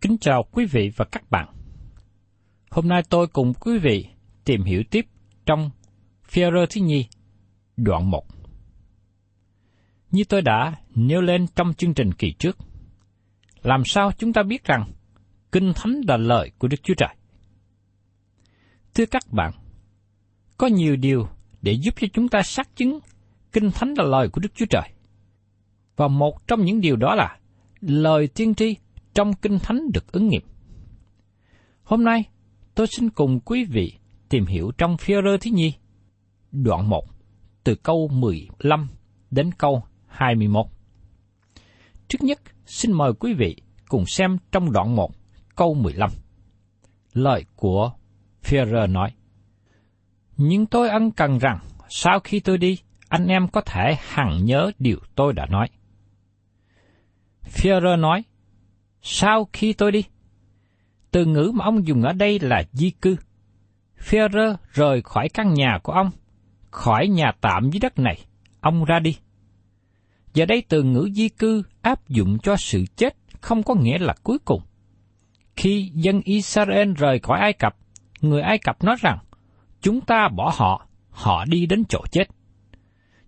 Kính 0.00 0.18
chào 0.18 0.42
quý 0.42 0.66
vị 0.66 0.90
và 0.96 1.04
các 1.04 1.30
bạn. 1.30 1.48
Hôm 2.70 2.88
nay 2.88 3.02
tôi 3.08 3.26
cùng 3.26 3.54
quý 3.54 3.78
vị 3.78 4.06
tìm 4.44 4.62
hiểu 4.62 4.82
tiếp 4.90 5.06
trong 5.46 5.70
Phi-rơ 6.28 6.66
thứ 6.70 6.80
nhi, 6.80 7.06
đoạn 7.76 8.10
1. 8.10 8.26
Như 10.10 10.24
tôi 10.28 10.42
đã 10.42 10.76
nêu 10.94 11.20
lên 11.20 11.46
trong 11.56 11.74
chương 11.74 11.94
trình 11.94 12.14
kỳ 12.14 12.32
trước, 12.32 12.58
làm 13.62 13.84
sao 13.84 14.12
chúng 14.18 14.32
ta 14.32 14.42
biết 14.42 14.64
rằng 14.64 14.92
Kinh 15.52 15.72
Thánh 15.76 16.00
là 16.08 16.16
lời 16.16 16.50
của 16.58 16.68
Đức 16.68 16.82
Chúa 16.82 16.94
Trời? 16.94 17.14
Thưa 18.94 19.06
các 19.06 19.22
bạn, 19.32 19.52
có 20.58 20.66
nhiều 20.66 20.96
điều 20.96 21.28
để 21.62 21.72
giúp 21.72 21.94
cho 22.00 22.06
chúng 22.12 22.28
ta 22.28 22.42
xác 22.42 22.76
chứng 22.76 22.98
Kinh 23.52 23.70
Thánh 23.70 23.94
là 23.96 24.04
lời 24.04 24.28
của 24.28 24.40
Đức 24.40 24.54
Chúa 24.54 24.66
Trời. 24.70 24.90
Và 25.96 26.08
một 26.08 26.46
trong 26.46 26.64
những 26.64 26.80
điều 26.80 26.96
đó 26.96 27.14
là 27.14 27.38
lời 27.80 28.28
tiên 28.28 28.54
tri 28.54 28.76
trong 29.18 29.34
Kinh 29.34 29.58
Thánh 29.58 29.92
được 29.92 30.12
ứng 30.12 30.28
nghiệm. 30.28 30.42
Hôm 31.82 32.04
nay, 32.04 32.24
tôi 32.74 32.86
xin 32.86 33.10
cùng 33.10 33.40
quý 33.40 33.64
vị 33.64 33.92
tìm 34.28 34.46
hiểu 34.46 34.70
trong 34.78 34.96
phi 34.96 35.14
rơ 35.14 35.36
thứ 35.40 35.50
nhi, 35.50 35.74
đoạn 36.52 36.88
1, 36.88 37.04
từ 37.64 37.74
câu 37.74 38.08
15 38.08 38.88
đến 39.30 39.50
câu 39.58 39.82
21. 40.06 40.66
Trước 42.08 42.18
nhất, 42.20 42.40
xin 42.66 42.92
mời 42.92 43.12
quý 43.12 43.34
vị 43.34 43.56
cùng 43.88 44.06
xem 44.06 44.38
trong 44.52 44.72
đoạn 44.72 44.96
1, 44.96 45.10
câu 45.56 45.74
15. 45.74 46.10
Lời 47.12 47.44
của 47.56 47.92
phi 48.42 48.56
rơ 48.70 48.86
nói, 48.86 49.12
Nhưng 50.36 50.66
tôi 50.66 50.88
ân 50.88 51.10
cần 51.10 51.38
rằng, 51.38 51.58
sau 51.88 52.20
khi 52.20 52.40
tôi 52.40 52.58
đi, 52.58 52.78
anh 53.08 53.26
em 53.26 53.48
có 53.48 53.60
thể 53.60 53.96
hằng 54.00 54.44
nhớ 54.44 54.70
điều 54.78 54.98
tôi 55.14 55.32
đã 55.32 55.46
nói. 55.46 55.68
Führer 57.42 58.00
nói, 58.00 58.24
sau 59.02 59.48
khi 59.52 59.72
tôi 59.72 59.92
đi, 59.92 60.04
từ 61.10 61.24
ngữ 61.24 61.52
mà 61.54 61.64
ông 61.64 61.86
dùng 61.86 62.02
ở 62.02 62.12
đây 62.12 62.38
là 62.40 62.62
di 62.72 62.90
cư. 62.90 63.16
Führer 63.98 64.54
rời 64.72 65.02
khỏi 65.02 65.28
căn 65.28 65.54
nhà 65.54 65.78
của 65.82 65.92
ông, 65.92 66.10
khỏi 66.70 67.08
nhà 67.08 67.32
tạm 67.40 67.70
dưới 67.70 67.80
đất 67.80 67.98
này, 67.98 68.18
ông 68.60 68.84
ra 68.84 68.98
đi. 68.98 69.16
Giờ 70.34 70.46
đây 70.46 70.62
từ 70.68 70.82
ngữ 70.82 71.08
di 71.14 71.28
cư 71.28 71.62
áp 71.82 72.08
dụng 72.08 72.38
cho 72.42 72.56
sự 72.56 72.84
chết 72.96 73.16
không 73.40 73.62
có 73.62 73.74
nghĩa 73.74 73.98
là 73.98 74.14
cuối 74.22 74.38
cùng. 74.44 74.62
Khi 75.56 75.90
dân 75.94 76.20
Israel 76.24 76.92
rời 76.92 77.18
khỏi 77.18 77.40
Ai 77.40 77.52
Cập, 77.52 77.76
người 78.20 78.42
Ai 78.42 78.58
Cập 78.58 78.84
nói 78.84 78.96
rằng, 79.00 79.18
chúng 79.80 80.00
ta 80.00 80.28
bỏ 80.28 80.52
họ, 80.56 80.86
họ 81.10 81.44
đi 81.44 81.66
đến 81.66 81.84
chỗ 81.88 82.00
chết. 82.10 82.24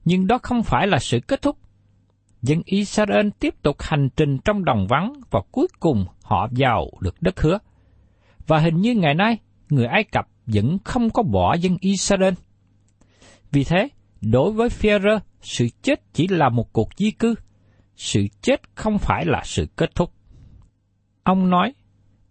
Nhưng 0.05 0.27
đó 0.27 0.39
không 0.43 0.63
phải 0.63 0.87
là 0.87 0.99
sự 0.99 1.21
kết 1.21 1.43
thúc 1.43 1.59
dân 2.43 2.63
Israel 2.65 3.29
tiếp 3.39 3.55
tục 3.63 3.77
hành 3.81 4.09
trình 4.17 4.39
trong 4.45 4.65
đồng 4.65 4.87
vắng 4.87 5.13
và 5.31 5.41
cuối 5.53 5.67
cùng 5.81 6.07
họ 6.23 6.49
vào 6.51 6.91
được 7.01 7.23
đất 7.23 7.41
hứa. 7.41 7.59
Và 8.47 8.59
hình 8.59 8.81
như 8.81 8.95
ngày 8.95 9.15
nay, 9.15 9.39
người 9.69 9.87
Ai 9.87 10.05
Cập 10.05 10.29
vẫn 10.47 10.79
không 10.85 11.11
có 11.11 11.23
bỏ 11.23 11.55
dân 11.55 11.77
Israel. 11.81 12.35
Vì 13.53 13.65
thế, 13.65 13.89
đối 14.21 14.53
với 14.53 14.69
Phêrô, 14.69 15.19
sự 15.41 15.69
chết 15.83 16.01
chỉ 16.13 16.29
là 16.29 16.49
một 16.49 16.73
cuộc 16.73 16.89
di 16.97 17.11
cư. 17.11 17.35
Sự 17.97 18.27
chết 18.43 18.61
không 18.75 18.99
phải 18.99 19.25
là 19.27 19.43
sự 19.45 19.67
kết 19.77 19.95
thúc. 19.95 20.13
Ông 21.23 21.51
nói, 21.51 21.75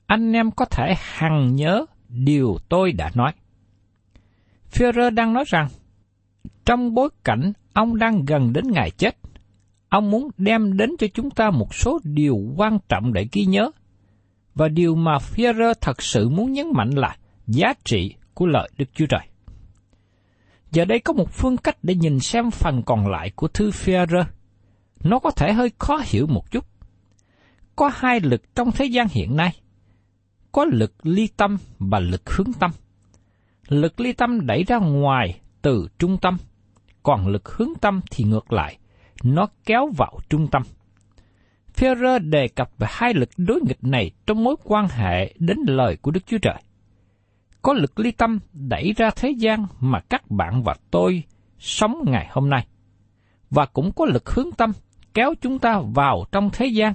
anh 0.06 0.34
em 0.34 0.52
có 0.52 0.66
thể 0.66 0.96
hằng 0.98 1.56
nhớ 1.56 1.86
điều 2.10 2.58
tôi 2.70 2.92
đã 2.92 3.12
nói. 3.14 3.32
Führer 4.72 5.14
đang 5.14 5.34
nói 5.34 5.44
rằng, 5.48 5.68
trong 6.66 6.94
bối 6.94 7.10
cảnh 7.24 7.54
ông 7.74 7.98
đang 7.98 8.26
gần 8.26 8.54
đến 8.54 8.72
ngày 8.72 8.92
chết, 8.92 9.18
ông 9.90 10.12
muốn 10.12 10.30
đem 10.38 10.78
đến 10.78 10.90
cho 11.00 11.08
chúng 11.14 11.30
ta 11.30 11.50
một 11.50 11.76
số 11.76 12.00
điều 12.04 12.38
quan 12.58 12.80
trọng 12.90 13.14
để 13.14 13.28
ghi 13.32 13.46
nhớ. 13.46 13.72
Và 14.56 14.68
điều 14.68 14.96
mà 14.96 15.18
Führer 15.18 15.74
thật 15.82 16.02
sự 16.02 16.30
muốn 16.30 16.54
nhấn 16.54 16.68
mạnh 16.74 16.90
là 16.90 17.18
giá 17.48 17.74
trị 17.84 18.16
của 18.34 18.46
lời 18.46 18.70
Đức 18.78 18.86
Chúa 18.94 19.06
Trời. 19.06 19.28
Giờ 20.72 20.86
đây 20.86 21.00
có 21.00 21.14
một 21.14 21.32
phương 21.32 21.58
cách 21.58 21.78
để 21.84 21.96
nhìn 21.96 22.20
xem 22.20 22.52
phần 22.52 22.84
còn 22.84 23.08
lại 23.08 23.32
của 23.36 23.48
thư 23.48 23.70
Führer. 23.70 24.24
Nó 25.04 25.20
có 25.20 25.32
thể 25.32 25.54
hơi 25.54 25.72
khó 25.80 26.02
hiểu 26.06 26.28
một 26.28 26.52
chút. 26.52 26.66
Có 27.76 27.92
hai 27.94 28.20
lực 28.20 28.56
trong 28.56 28.72
thế 28.72 28.86
gian 28.86 29.08
hiện 29.12 29.36
nay. 29.36 29.52
Có 30.52 30.66
lực 30.66 30.94
ly 31.04 31.28
tâm 31.38 31.58
và 31.80 32.00
lực 32.00 32.30
hướng 32.30 32.54
tâm. 32.60 32.72
Lực 33.68 34.00
ly 34.00 34.14
tâm 34.14 34.46
đẩy 34.46 34.64
ra 34.64 34.78
ngoài 34.78 35.40
từ 35.62 35.88
trung 36.00 36.18
tâm, 36.18 36.38
còn 37.04 37.28
lực 37.28 37.50
hướng 37.50 37.70
tâm 37.82 38.02
thì 38.12 38.24
ngược 38.24 38.54
lại, 38.54 38.78
nó 39.24 39.48
kéo 39.66 39.90
vào 39.98 40.20
trung 40.30 40.48
tâm. 40.52 40.64
Führer 41.76 42.30
đề 42.30 42.48
cập 42.48 42.72
về 42.78 42.88
hai 42.90 43.14
lực 43.14 43.30
đối 43.38 43.62
nghịch 43.62 43.84
này 43.84 44.12
trong 44.28 44.44
mối 44.44 44.56
quan 44.64 44.88
hệ 44.88 45.34
đến 45.40 45.58
lời 45.68 45.98
của 46.02 46.12
Đức 46.12 46.26
Chúa 46.26 46.38
Trời. 46.38 46.62
Có 47.62 47.74
lực 47.74 48.00
ly 48.00 48.12
tâm 48.12 48.40
đẩy 48.54 48.94
ra 48.98 49.10
thế 49.16 49.30
gian 49.30 49.66
mà 49.80 50.00
các 50.00 50.32
bạn 50.32 50.64
và 50.64 50.76
tôi 50.92 51.24
sống 51.60 52.04
ngày 52.06 52.28
hôm 52.32 52.50
nay. 52.50 52.68
Và 53.50 53.66
cũng 53.66 53.92
có 53.92 54.06
lực 54.06 54.30
hướng 54.30 54.52
tâm 54.52 54.72
kéo 55.14 55.34
chúng 55.42 55.60
ta 55.60 55.82
vào 55.94 56.26
trong 56.32 56.50
thế 56.54 56.66
gian 56.66 56.94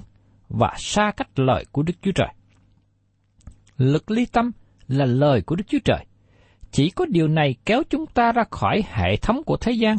và 0.49 0.73
xa 0.77 1.11
cách 1.17 1.39
lời 1.39 1.65
của 1.71 1.83
Đức 1.83 1.93
Chúa 2.01 2.11
Trời. 2.11 2.29
Lực 3.77 4.11
ly 4.11 4.25
tâm 4.25 4.51
là 4.87 5.05
lời 5.05 5.41
của 5.41 5.55
Đức 5.55 5.63
Chúa 5.67 5.79
Trời. 5.85 6.05
Chỉ 6.71 6.89
có 6.89 7.05
điều 7.05 7.27
này 7.27 7.55
kéo 7.65 7.83
chúng 7.89 8.05
ta 8.05 8.31
ra 8.31 8.43
khỏi 8.51 8.83
hệ 8.91 9.17
thống 9.17 9.43
của 9.43 9.57
thế 9.57 9.71
gian, 9.71 9.97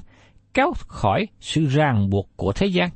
kéo 0.57 0.73
khỏi 0.87 1.29
sự 1.41 1.67
ràng 1.67 2.11
buộc 2.11 2.31
của 2.37 2.53
thế 2.53 2.67
gian. 2.67 2.91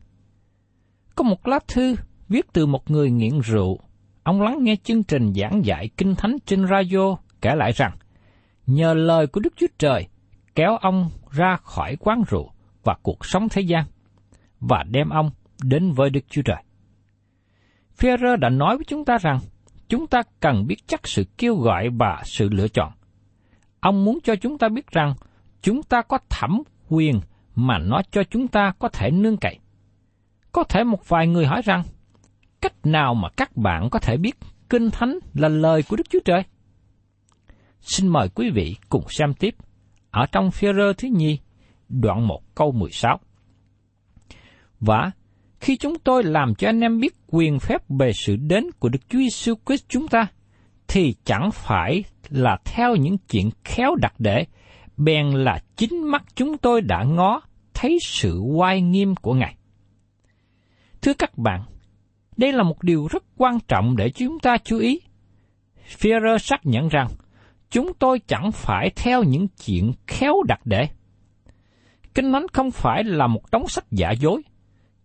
Có 1.14 1.24
một 1.24 1.46
lá 1.46 1.58
thư 1.68 1.94
viết 2.28 2.46
từ 2.52 2.66
một 2.66 2.90
người 2.90 3.10
nghiện 3.10 3.40
rượu. 3.40 3.78
Ông 4.22 4.42
lắng 4.42 4.58
nghe 4.60 4.76
chương 4.84 5.02
trình 5.02 5.32
giảng 5.34 5.64
dạy 5.64 5.88
kinh 5.96 6.14
thánh 6.14 6.36
trên 6.46 6.66
radio 6.66 7.16
kể 7.40 7.54
lại 7.54 7.72
rằng, 7.72 7.96
nhờ 8.66 8.94
lời 8.94 9.26
của 9.26 9.40
Đức 9.40 9.52
Chúa 9.56 9.66
Trời 9.78 10.06
kéo 10.54 10.76
ông 10.76 11.10
ra 11.30 11.56
khỏi 11.56 11.96
quán 11.96 12.22
rượu 12.28 12.50
và 12.84 12.96
cuộc 13.02 13.24
sống 13.24 13.48
thế 13.48 13.62
gian, 13.62 13.84
và 14.60 14.84
đem 14.90 15.08
ông 15.08 15.30
đến 15.62 15.92
với 15.92 16.10
Đức 16.10 16.24
Chúa 16.30 16.42
Trời. 16.42 16.62
Führer 17.98 18.36
đã 18.36 18.48
nói 18.48 18.76
với 18.76 18.84
chúng 18.84 19.04
ta 19.04 19.18
rằng, 19.18 19.38
chúng 19.88 20.06
ta 20.06 20.22
cần 20.40 20.66
biết 20.66 20.76
chắc 20.86 21.08
sự 21.08 21.24
kêu 21.38 21.56
gọi 21.56 21.88
và 21.98 22.22
sự 22.24 22.48
lựa 22.48 22.68
chọn. 22.68 22.92
Ông 23.80 24.04
muốn 24.04 24.18
cho 24.24 24.36
chúng 24.36 24.58
ta 24.58 24.68
biết 24.68 24.90
rằng, 24.90 25.14
chúng 25.62 25.82
ta 25.82 26.02
có 26.02 26.18
thẩm 26.28 26.62
quyền 26.88 27.20
mà 27.54 27.78
nó 27.78 28.02
cho 28.10 28.22
chúng 28.30 28.48
ta 28.48 28.72
có 28.78 28.88
thể 28.88 29.10
nương 29.10 29.36
cậy. 29.36 29.58
Có 30.52 30.64
thể 30.64 30.84
một 30.84 31.08
vài 31.08 31.26
người 31.26 31.46
hỏi 31.46 31.62
rằng, 31.64 31.82
cách 32.60 32.86
nào 32.86 33.14
mà 33.14 33.28
các 33.36 33.56
bạn 33.56 33.90
có 33.90 33.98
thể 33.98 34.16
biết 34.16 34.36
Kinh 34.68 34.90
Thánh 34.90 35.18
là 35.34 35.48
lời 35.48 35.82
của 35.88 35.96
Đức 35.96 36.10
Chúa 36.10 36.20
Trời? 36.24 36.42
Xin 37.80 38.08
mời 38.08 38.28
quý 38.28 38.50
vị 38.50 38.76
cùng 38.88 39.04
xem 39.08 39.34
tiếp 39.34 39.54
ở 40.10 40.26
trong 40.32 40.50
phía 40.50 40.72
rơ 40.72 40.92
thứ 40.92 41.08
nhì, 41.08 41.38
đoạn 41.88 42.26
1 42.26 42.40
câu 42.54 42.72
16. 42.72 43.20
Và 44.80 45.10
khi 45.60 45.76
chúng 45.76 45.98
tôi 45.98 46.24
làm 46.24 46.54
cho 46.54 46.68
anh 46.68 46.80
em 46.80 47.00
biết 47.00 47.14
quyền 47.26 47.58
phép 47.58 47.82
về 47.88 48.12
sự 48.12 48.36
đến 48.36 48.64
của 48.78 48.88
Đức 48.88 48.98
Chúa 49.08 49.18
Giêsu 49.18 49.54
Christ 49.66 49.84
chúng 49.88 50.08
ta, 50.08 50.26
thì 50.88 51.14
chẳng 51.24 51.50
phải 51.52 52.04
là 52.28 52.56
theo 52.64 52.96
những 52.96 53.16
chuyện 53.18 53.50
khéo 53.64 53.94
đặc 53.94 54.14
để, 54.18 54.44
bèn 55.00 55.30
là 55.30 55.58
chính 55.76 56.10
mắt 56.10 56.24
chúng 56.34 56.58
tôi 56.58 56.80
đã 56.80 57.04
ngó 57.04 57.40
thấy 57.74 57.98
sự 58.02 58.38
oai 58.38 58.80
nghiêm 58.80 59.14
của 59.14 59.34
Ngài. 59.34 59.56
Thưa 61.02 61.12
các 61.14 61.38
bạn, 61.38 61.62
đây 62.36 62.52
là 62.52 62.62
một 62.62 62.82
điều 62.82 63.06
rất 63.10 63.24
quan 63.36 63.58
trọng 63.68 63.96
để 63.96 64.10
chúng 64.10 64.38
ta 64.38 64.56
chú 64.64 64.78
ý. 64.78 65.00
Führer 65.98 66.38
xác 66.38 66.66
nhận 66.66 66.88
rằng, 66.88 67.08
chúng 67.70 67.92
tôi 67.98 68.20
chẳng 68.26 68.52
phải 68.52 68.90
theo 68.96 69.22
những 69.22 69.46
chuyện 69.66 69.92
khéo 70.06 70.34
đặt 70.48 70.60
để. 70.64 70.88
Kinh 72.14 72.32
Thánh 72.32 72.46
không 72.52 72.70
phải 72.70 73.04
là 73.04 73.26
một 73.26 73.50
đống 73.52 73.68
sách 73.68 73.84
giả 73.90 74.10
dối. 74.10 74.42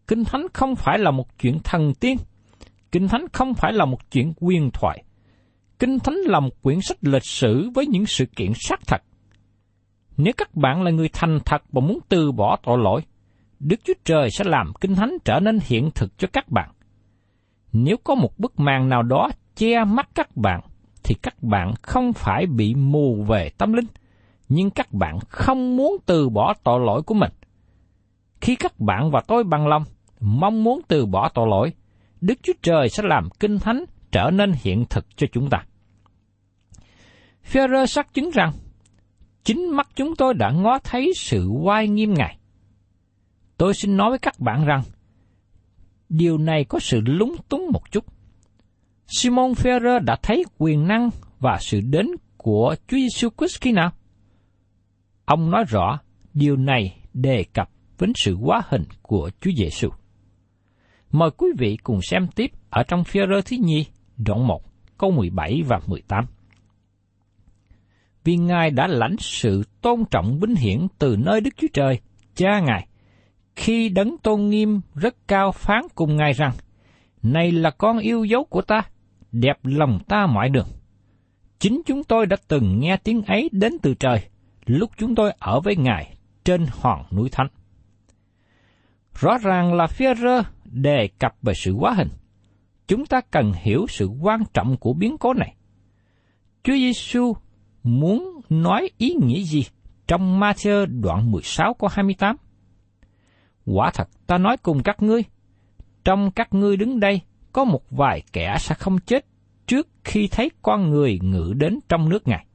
Kinh 0.08 0.24
Thánh 0.24 0.48
không 0.54 0.76
phải 0.76 1.00
là 1.00 1.12
một 1.12 1.40
chuyện 1.40 1.60
thần 1.64 1.94
tiên. 1.94 2.18
Kinh 2.92 3.08
Thánh 3.08 3.26
không 3.34 3.54
phải 3.54 3.74
là 3.74 3.86
một 3.86 4.12
chuyện 4.12 4.34
quyền 4.40 4.70
thoại. 4.72 5.04
Kinh 5.80 6.00
Thánh 6.00 6.16
là 6.16 6.40
một 6.40 6.62
quyển 6.62 6.82
sách 6.82 6.98
lịch 7.02 7.26
sử 7.26 7.70
với 7.74 7.88
những 7.88 8.06
sự 8.06 8.26
kiện 8.36 8.52
xác 8.56 8.80
thật. 8.88 9.02
Nếu 10.18 10.34
các 10.38 10.56
bạn 10.56 10.82
là 10.82 10.92
người 10.92 11.10
thành 11.14 11.40
thật 11.46 11.64
và 11.72 11.82
muốn 11.82 12.00
từ 12.10 12.32
bỏ 12.32 12.58
tội 12.64 12.78
lỗi, 12.78 13.02
Đức 13.60 13.80
Chúa 13.84 13.94
Trời 14.06 14.30
sẽ 14.32 14.44
làm 14.48 14.74
Kinh 14.82 14.96
Thánh 14.96 15.18
trở 15.26 15.40
nên 15.40 15.60
hiện 15.64 15.90
thực 15.96 16.18
cho 16.18 16.28
các 16.34 16.50
bạn. 16.50 16.70
Nếu 17.74 17.98
có 18.04 18.16
một 18.16 18.40
bức 18.40 18.60
màn 18.60 18.90
nào 18.90 19.04
đó 19.04 19.30
che 19.56 19.84
mắt 19.84 20.10
các 20.16 20.38
bạn, 20.38 20.62
thì 21.04 21.16
các 21.22 21.44
bạn 21.44 21.74
không 21.82 22.14
phải 22.14 22.46
bị 22.46 22.76
mù 22.76 23.24
về 23.24 23.50
tâm 23.58 23.74
linh, 23.74 23.86
nhưng 24.50 24.70
các 24.70 24.94
bạn 24.94 25.20
không 25.30 25.78
muốn 25.78 25.98
từ 26.06 26.30
bỏ 26.30 26.54
tội 26.64 26.80
lỗi 26.86 27.02
của 27.02 27.14
mình. 27.14 27.32
Khi 28.42 28.56
các 28.56 28.80
bạn 28.80 29.12
và 29.12 29.22
tôi 29.28 29.44
bằng 29.44 29.68
lòng, 29.68 29.84
mong 30.20 30.64
muốn 30.64 30.82
từ 30.88 31.06
bỏ 31.06 31.30
tội 31.34 31.48
lỗi, 31.50 31.74
Đức 32.22 32.40
Chúa 32.44 32.54
Trời 32.62 32.90
sẽ 32.90 33.04
làm 33.06 33.30
Kinh 33.40 33.60
Thánh 33.60 33.86
trở 34.12 34.30
nên 34.34 34.52
hiện 34.62 34.86
thực 34.90 35.06
cho 35.18 35.28
chúng 35.32 35.50
ta. 35.50 35.66
Führer 37.52 37.86
xác 37.86 38.14
chứng 38.14 38.30
rằng, 38.34 38.52
chính 39.46 39.70
mắt 39.76 39.90
chúng 39.96 40.16
tôi 40.16 40.34
đã 40.34 40.52
ngó 40.52 40.80
thấy 40.84 41.12
sự 41.16 41.48
oai 41.48 41.88
nghiêm 41.88 42.14
Ngài. 42.14 42.38
Tôi 43.58 43.74
xin 43.74 43.98
nói 43.98 44.10
với 44.10 44.20
các 44.20 44.40
bạn 44.40 44.66
rằng, 44.66 44.84
điều 46.10 46.38
này 46.38 46.66
có 46.66 46.80
sự 46.80 47.02
lúng 47.06 47.36
túng 47.50 47.68
một 47.74 47.92
chút. 47.92 48.06
Simon 49.08 49.52
Ferrer 49.52 50.00
đã 50.00 50.16
thấy 50.24 50.44
quyền 50.58 50.88
năng 50.88 51.10
và 51.40 51.58
sự 51.62 51.82
đến 51.82 52.08
của 52.38 52.76
Chúa 52.88 52.98
Giêsu 52.98 53.30
Christ 53.38 53.62
khi 53.62 53.72
nào? 53.72 53.92
Ông 55.26 55.52
nói 55.52 55.64
rõ 55.68 56.00
điều 56.34 56.56
này 56.56 56.98
đề 57.14 57.44
cập 57.54 57.70
đến 58.00 58.12
sự 58.16 58.36
quá 58.42 58.62
hình 58.70 58.84
của 59.02 59.30
Chúa 59.42 59.52
Giêsu. 59.58 59.90
Mời 61.12 61.30
quý 61.38 61.48
vị 61.58 61.78
cùng 61.84 62.00
xem 62.02 62.28
tiếp 62.36 62.52
ở 62.70 62.84
trong 62.84 63.04
Führer 63.04 63.42
thứ 63.46 63.58
nhì, 63.60 63.86
đoạn 64.18 64.48
1, 64.48 64.62
câu 64.98 65.12
17 65.12 65.62
và 65.68 65.80
18. 65.88 66.26
Vì 68.26 68.38
Ngài 68.38 68.72
đã 68.72 68.88
lãnh 68.88 69.16
sự 69.20 69.64
tôn 69.82 70.04
trọng 70.12 70.40
vinh 70.40 70.56
hiển 70.56 70.88
từ 71.00 71.16
nơi 71.20 71.42
Đức 71.42 71.50
Chúa 71.58 71.68
Trời, 71.74 72.00
cha 72.36 72.60
Ngài, 72.60 72.88
khi 73.56 73.90
đấng 73.90 74.18
tôn 74.18 74.50
nghiêm 74.50 74.82
rất 74.96 75.16
cao 75.28 75.52
phán 75.52 75.82
cùng 75.96 76.16
Ngài 76.16 76.34
rằng, 76.34 76.52
Này 77.24 77.52
là 77.52 77.72
con 77.72 77.98
yêu 77.98 78.24
dấu 78.24 78.44
của 78.44 78.62
ta, 78.62 78.82
đẹp 79.32 79.58
lòng 79.64 80.00
ta 80.08 80.26
mọi 80.26 80.50
đường. 80.50 80.68
Chính 81.60 81.82
chúng 81.86 82.04
tôi 82.04 82.26
đã 82.26 82.38
từng 82.48 82.80
nghe 82.80 82.98
tiếng 82.98 83.22
ấy 83.22 83.50
đến 83.52 83.74
từ 83.82 83.94
trời, 83.94 84.20
lúc 84.66 84.92
chúng 84.98 85.16
tôi 85.16 85.32
ở 85.40 85.60
với 85.60 85.76
Ngài 85.76 86.18
trên 86.46 86.66
hòn 86.72 87.04
núi 87.12 87.30
Thánh. 87.32 87.48
Rõ 89.20 89.38
ràng 89.38 89.74
là 89.74 89.88
phía 89.88 90.16
rơ 90.16 90.42
đề 90.66 91.10
cập 91.20 91.36
về 91.42 91.54
sự 91.54 91.74
quá 91.74 91.94
hình. 91.94 92.10
Chúng 92.88 93.06
ta 93.06 93.22
cần 93.32 93.52
hiểu 93.56 93.86
sự 93.90 94.08
quan 94.08 94.44
trọng 94.54 94.78
của 94.78 94.94
biến 94.94 95.18
cố 95.18 95.34
này. 95.34 95.56
Chúa 96.64 96.74
Giêsu 96.74 97.34
muốn 97.86 98.42
nói 98.50 98.90
ý 98.98 99.16
nghĩa 99.22 99.42
gì 99.42 99.66
trong 100.08 100.40
Matthew 100.40 101.02
đoạn 101.02 101.32
16 101.32 101.74
câu 101.74 101.90
28? 101.94 102.36
Quả 103.66 103.92
thật 103.94 104.10
ta 104.28 104.38
nói 104.38 104.58
cùng 104.58 104.84
các 104.84 105.02
ngươi, 105.02 105.24
trong 106.04 106.32
các 106.32 106.54
ngươi 106.54 106.78
đứng 106.78 107.00
đây 107.00 107.22
có 107.52 107.64
một 107.64 107.92
vài 107.92 108.22
kẻ 108.34 108.58
sẽ 108.60 108.76
không 108.76 108.98
chết 109.00 109.26
trước 109.68 109.88
khi 110.04 110.28
thấy 110.28 110.52
con 110.62 110.90
người 110.90 111.20
ngự 111.22 111.54
đến 111.58 111.80
trong 111.90 112.10
nước 112.10 112.28
Ngài. 112.28 112.46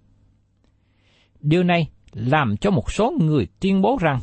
Điều 1.41 1.63
này 1.63 1.89
làm 2.13 2.57
cho 2.57 2.71
một 2.71 2.93
số 2.93 3.13
người 3.21 3.47
tuyên 3.61 3.83
bố 3.83 3.99
rằng 4.01 4.21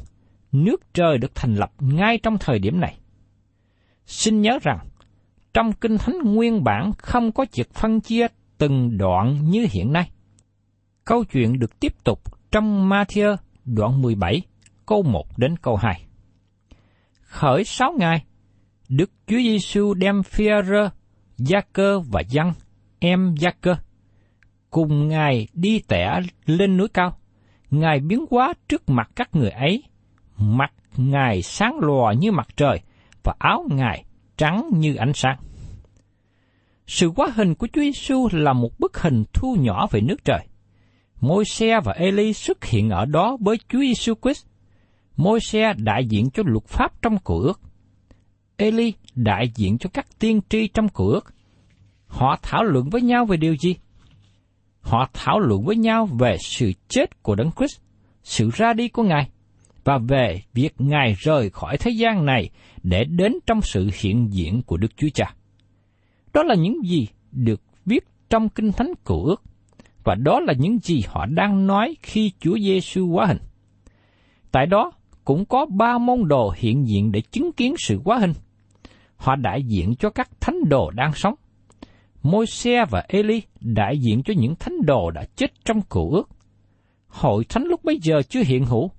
nước 0.52 0.94
trời 0.94 1.18
được 1.18 1.36
thành 1.36 1.56
lập 1.56 1.72
ngay 1.80 2.20
trong 2.24 2.38
thời 2.38 2.60
điểm 2.60 2.80
này. 2.80 2.98
Xin 4.06 4.42
nhớ 4.42 4.60
rằng, 4.62 4.80
trong 5.54 5.74
Kinh 5.74 5.98
Thánh 5.98 6.16
nguyên 6.24 6.64
bản 6.64 6.92
không 6.98 7.32
có 7.32 7.46
việc 7.54 7.74
phân 7.74 8.02
chia 8.02 8.28
từng 8.58 8.98
đoạn 8.98 9.50
như 9.50 9.68
hiện 9.72 9.94
nay. 9.94 10.10
Câu 11.08 11.24
chuyện 11.24 11.60
được 11.60 11.80
tiếp 11.80 11.94
tục 12.04 12.20
trong 12.52 12.90
Matthew 12.90 13.36
đoạn 13.66 14.02
17, 14.02 14.42
câu 14.86 15.04
1 15.04 15.38
đến 15.38 15.56
câu 15.62 15.76
2. 15.76 16.06
Khởi 17.22 17.64
sáu 17.64 17.94
ngày, 17.98 18.26
Đức 18.90 19.12
Chúa 19.28 19.38
Giêsu 19.38 19.94
đem 19.94 20.22
Phi-rơ, 20.22 20.90
Gia-cơ 21.38 22.00
và 22.00 22.22
Giăng, 22.30 22.54
em 23.00 23.36
Gia-cơ, 23.40 23.76
cùng 24.70 25.08
Ngài 25.08 25.48
đi 25.54 25.82
tẻ 25.88 26.20
lên 26.46 26.78
núi 26.78 26.88
cao. 26.94 27.18
Ngài 27.72 28.00
biến 28.00 28.26
hóa 28.32 28.54
trước 28.70 28.90
mặt 28.90 29.12
các 29.16 29.36
người 29.36 29.50
ấy, 29.50 29.84
mặt 30.38 30.74
Ngài 30.98 31.42
sáng 31.42 31.80
lòa 31.80 32.14
như 32.14 32.32
mặt 32.32 32.48
trời 32.58 32.82
và 33.24 33.34
áo 33.40 33.66
Ngài 33.70 34.06
trắng 34.38 34.70
như 34.74 34.96
ánh 34.96 35.14
sáng. 35.14 35.38
Sự 36.88 37.12
quá 37.16 37.28
hình 37.36 37.56
của 37.56 37.68
Chúa 37.74 37.82
Giêsu 37.82 38.28
là 38.32 38.54
một 38.54 38.80
bức 38.80 38.98
hình 38.98 39.24
thu 39.34 39.56
nhỏ 39.60 39.88
về 39.92 40.02
nước 40.02 40.26
trời. 40.26 40.48
Môi-se 41.22 41.80
và 41.84 41.94
Eli 41.94 42.34
xuất 42.34 42.66
hiện 42.66 42.90
ở 42.90 43.06
đó 43.06 43.38
với 43.40 43.58
Chúa 43.70 43.80
Giêsu 43.80 44.14
Christ. 44.22 44.46
Môi-se 45.18 45.74
đại 45.78 46.06
diện 46.06 46.30
cho 46.30 46.44
luật 46.46 46.66
pháp 46.66 47.02
trong 47.02 47.18
cựu 47.18 47.40
ước. 47.40 47.62
Eli 48.58 48.94
đại 49.16 49.52
diện 49.56 49.78
cho 49.78 49.90
các 49.94 50.08
tiên 50.20 50.42
tri 50.50 50.68
trong 50.68 50.90
cựu 50.90 51.08
ước. 51.08 51.34
Họ 52.08 52.40
thảo 52.42 52.64
luận 52.64 52.90
với 52.90 53.02
nhau 53.02 53.26
về 53.26 53.38
điều 53.38 53.56
gì? 53.56 53.76
Họ 54.82 55.10
thảo 55.14 55.40
luận 55.40 55.64
với 55.66 55.76
nhau 55.76 56.06
về 56.06 56.38
sự 56.40 56.72
chết 56.88 57.24
của 57.24 57.36
Đấng 57.36 57.52
Christ, 57.52 57.80
sự 58.24 58.50
ra 58.54 58.74
đi 58.74 58.88
của 58.88 59.04
Ngài, 59.04 59.30
và 59.84 59.98
về 60.08 60.42
việc 60.54 60.74
Ngài 60.78 61.14
rời 61.14 61.50
khỏi 61.50 61.78
thế 61.78 61.92
gian 61.92 62.26
này 62.26 62.50
để 62.84 63.04
đến 63.04 63.34
trong 63.46 63.62
sự 63.62 63.90
hiện 64.02 64.34
diện 64.34 64.62
của 64.62 64.78
Đức 64.78 64.98
Chúa 64.98 65.10
Cha. 65.14 65.34
Đó 66.34 66.44
là 66.44 66.56
những 66.56 66.86
gì 66.86 67.08
được 67.32 67.62
viết 67.86 68.08
trong 68.30 68.50
Kinh 68.50 68.72
Thánh 68.72 68.92
Cựu 69.06 69.26
Ước, 69.26 69.44
và 70.08 70.16
đó 70.16 70.40
là 70.40 70.54
những 70.58 70.80
gì 70.80 71.04
họ 71.08 71.26
đang 71.26 71.68
nói 71.68 71.96
khi 72.02 72.32
Chúa 72.40 72.58
Giêsu 72.58 73.08
hóa 73.12 73.26
hình. 73.26 73.38
Tại 74.52 74.66
đó 74.66 74.92
cũng 75.26 75.46
có 75.46 75.66
ba 75.66 75.98
môn 75.98 76.28
đồ 76.28 76.54
hiện 76.58 76.88
diện 76.88 77.12
để 77.12 77.22
chứng 77.22 77.52
kiến 77.52 77.76
sự 77.78 78.00
hóa 78.06 78.18
hình. 78.18 78.34
Họ 79.16 79.36
đại 79.36 79.64
diện 79.64 79.96
cho 79.96 80.10
các 80.10 80.30
thánh 80.42 80.56
đồ 80.70 80.92
đang 80.92 81.14
sống. 81.14 81.34
Môi-se 82.24 82.86
và 82.86 83.06
Eli 83.08 83.42
đại 83.60 84.00
diện 84.00 84.24
cho 84.24 84.34
những 84.38 84.56
thánh 84.56 84.86
đồ 84.86 85.12
đã 85.12 85.26
chết 85.36 85.66
trong 85.66 85.82
cựu 85.82 86.12
ước. 86.12 86.30
Hội 87.08 87.44
thánh 87.50 87.64
lúc 87.64 87.84
bấy 87.84 88.00
giờ 88.02 88.22
chưa 88.30 88.44
hiện 88.44 88.66
hữu. 88.66 88.92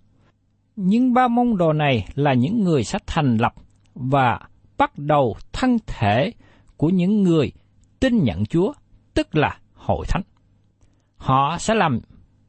Nhưng 0.77 1.13
ba 1.13 1.29
môn 1.29 1.57
đồ 1.57 1.73
này 1.73 2.09
là 2.15 2.35
những 2.35 2.65
người 2.65 2.85
sẽ 2.85 2.99
thành 3.07 3.37
lập 3.37 3.55
và 3.95 4.41
bắt 4.79 4.99
đầu 4.99 5.37
thân 5.53 5.77
thể 5.87 6.33
của 6.77 6.89
những 6.89 7.23
người 7.23 7.53
tin 8.01 8.25
nhận 8.25 8.47
Chúa, 8.47 8.73
tức 9.15 9.37
là 9.37 9.59
hội 9.75 10.07
thánh. 10.09 10.23
Họ 11.19 11.59
sẽ 11.59 11.75
làm 11.75 12.01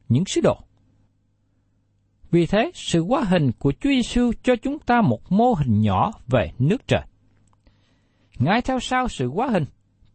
những 0.08 0.24
sứ 0.24 0.40
đồ. 0.40 0.56
Vì 2.30 2.46
thế, 2.46 2.70
sự 2.74 3.04
hóa 3.04 3.24
hình 3.24 3.50
của 3.58 3.72
Chúa 3.80 3.90
Giêsu 3.90 4.32
cho 4.42 4.56
chúng 4.56 4.78
ta 4.78 5.00
một 5.00 5.32
mô 5.32 5.52
hình 5.52 5.80
nhỏ 5.80 6.12
về 6.28 6.52
nước 6.58 6.86
trời. 6.86 7.02
Ngay 8.38 8.62
theo 8.62 8.80
sau 8.80 9.08
sự 9.08 9.28
hóa 9.28 9.48
hình, 9.48 9.64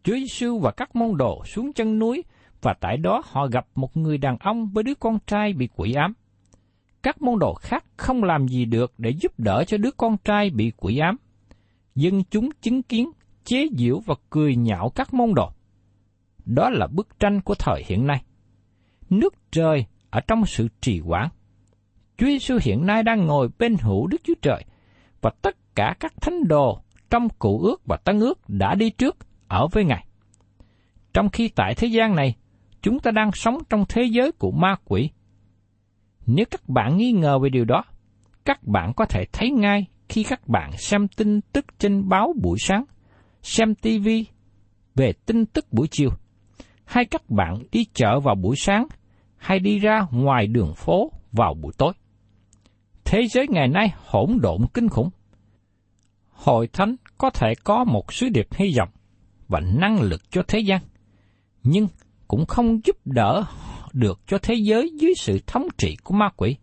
Chúa 0.03 0.13
Giêsu 0.13 0.59
và 0.59 0.71
các 0.71 0.95
môn 0.95 1.17
đồ 1.17 1.45
xuống 1.45 1.73
chân 1.73 1.99
núi 1.99 2.23
và 2.61 2.73
tại 2.79 2.97
đó 2.97 3.21
họ 3.25 3.47
gặp 3.47 3.67
một 3.75 3.97
người 3.97 4.17
đàn 4.17 4.37
ông 4.37 4.67
với 4.67 4.83
đứa 4.83 4.95
con 4.95 5.19
trai 5.27 5.53
bị 5.53 5.69
quỷ 5.75 5.93
ám. 5.93 6.13
Các 7.03 7.21
môn 7.21 7.39
đồ 7.39 7.53
khác 7.53 7.85
không 7.97 8.23
làm 8.23 8.47
gì 8.47 8.65
được 8.65 8.93
để 8.97 9.09
giúp 9.09 9.39
đỡ 9.39 9.63
cho 9.67 9.77
đứa 9.77 9.91
con 9.91 10.17
trai 10.17 10.49
bị 10.49 10.71
quỷ 10.77 10.97
ám. 10.97 11.17
Dân 11.95 12.23
chúng 12.23 12.49
chứng 12.61 12.83
kiến, 12.83 13.11
chế 13.43 13.67
giễu 13.77 13.99
và 14.05 14.15
cười 14.29 14.55
nhạo 14.55 14.89
các 14.95 15.13
môn 15.13 15.33
đồ. 15.35 15.49
Đó 16.45 16.69
là 16.69 16.87
bức 16.87 17.19
tranh 17.19 17.41
của 17.41 17.55
thời 17.55 17.83
hiện 17.87 18.07
nay. 18.07 18.23
Nước 19.19 19.33
trời 19.51 19.85
ở 20.09 20.19
trong 20.27 20.45
sự 20.45 20.67
trì 20.81 21.01
quản. 21.01 21.29
Chúa 22.17 22.25
Giêsu 22.25 22.57
hiện 22.61 22.85
nay 22.85 23.03
đang 23.03 23.25
ngồi 23.25 23.49
bên 23.59 23.75
hữu 23.81 24.07
Đức 24.07 24.21
Chúa 24.23 24.33
Trời 24.41 24.65
và 25.21 25.31
tất 25.41 25.75
cả 25.75 25.95
các 25.99 26.13
thánh 26.21 26.47
đồ 26.47 26.81
trong 27.09 27.29
cụ 27.39 27.59
ước 27.59 27.81
và 27.85 27.97
tân 27.97 28.19
ước 28.19 28.39
đã 28.49 28.75
đi 28.75 28.89
trước 28.89 29.17
ở 29.47 29.67
với 29.71 29.83
Ngài. 29.83 30.05
Trong 31.13 31.29
khi 31.29 31.47
tại 31.47 31.75
thế 31.75 31.87
gian 31.87 32.15
này, 32.15 32.35
chúng 32.81 32.99
ta 32.99 33.11
đang 33.11 33.31
sống 33.31 33.57
trong 33.69 33.85
thế 33.89 34.03
giới 34.03 34.31
của 34.31 34.51
ma 34.51 34.75
quỷ. 34.85 35.09
Nếu 36.25 36.45
các 36.51 36.69
bạn 36.69 36.97
nghi 36.97 37.11
ngờ 37.11 37.39
về 37.39 37.49
điều 37.49 37.65
đó, 37.65 37.83
các 38.45 38.63
bạn 38.63 38.93
có 38.93 39.05
thể 39.05 39.25
thấy 39.33 39.51
ngay 39.51 39.85
khi 40.09 40.23
các 40.23 40.47
bạn 40.47 40.71
xem 40.77 41.07
tin 41.07 41.41
tức 41.41 41.65
trên 41.79 42.09
báo 42.09 42.33
buổi 42.41 42.57
sáng, 42.59 42.85
xem 43.41 43.75
TV 43.75 44.09
về 44.95 45.13
tin 45.25 45.45
tức 45.45 45.65
buổi 45.71 45.87
chiều, 45.91 46.09
hay 46.85 47.05
các 47.05 47.29
bạn 47.29 47.63
đi 47.71 47.85
chợ 47.93 48.19
vào 48.19 48.35
buổi 48.35 48.55
sáng, 48.55 48.87
hay 49.45 49.59
đi 49.59 49.79
ra 49.79 50.07
ngoài 50.11 50.47
đường 50.47 50.73
phố 50.75 51.11
vào 51.31 51.53
buổi 51.53 51.73
tối. 51.77 51.93
Thế 53.03 53.27
giới 53.27 53.47
ngày 53.49 53.67
nay 53.67 53.93
hỗn 54.05 54.39
độn 54.41 54.61
kinh 54.73 54.89
khủng. 54.89 55.09
Hội 56.29 56.67
thánh 56.67 56.95
có 57.17 57.29
thể 57.29 57.53
có 57.63 57.83
một 57.83 58.13
sứ 58.13 58.29
điệp 58.29 58.47
hy 58.53 58.73
vọng 58.77 58.89
và 59.47 59.59
năng 59.59 60.01
lực 60.01 60.21
cho 60.31 60.43
thế 60.47 60.59
gian, 60.59 60.81
nhưng 61.63 61.87
cũng 62.27 62.45
không 62.45 62.79
giúp 62.85 62.95
đỡ 63.05 63.43
được 63.93 64.19
cho 64.27 64.37
thế 64.37 64.53
giới 64.53 64.91
dưới 64.99 65.13
sự 65.17 65.39
thống 65.47 65.67
trị 65.77 65.97
của 66.03 66.13
ma 66.13 66.29
quỷ. 66.37 66.55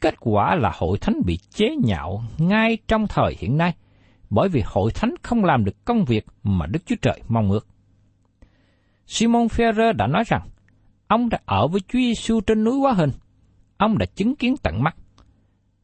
Kết 0.00 0.14
quả 0.20 0.54
là 0.54 0.72
hội 0.74 0.98
thánh 0.98 1.20
bị 1.24 1.38
chế 1.50 1.76
nhạo 1.84 2.22
ngay 2.38 2.78
trong 2.88 3.06
thời 3.08 3.36
hiện 3.38 3.56
nay, 3.56 3.74
bởi 4.30 4.48
vì 4.48 4.62
hội 4.66 4.90
thánh 4.94 5.14
không 5.22 5.44
làm 5.44 5.64
được 5.64 5.84
công 5.84 6.04
việc 6.04 6.26
mà 6.42 6.66
Đức 6.66 6.86
Chúa 6.86 6.96
Trời 7.02 7.20
mong 7.28 7.50
ước. 7.50 7.66
Simon 9.06 9.46
Ferrer 9.46 9.92
đã 9.92 10.06
nói 10.06 10.24
rằng, 10.26 10.48
ông 11.08 11.28
đã 11.28 11.38
ở 11.44 11.68
với 11.68 11.80
Chúa 11.80 11.98
Giêsu 11.98 12.40
trên 12.40 12.64
núi 12.64 12.78
Quá 12.78 12.92
Hình. 12.92 13.10
Ông 13.76 13.98
đã 13.98 14.06
chứng 14.06 14.36
kiến 14.36 14.54
tận 14.62 14.82
mắt. 14.82 14.96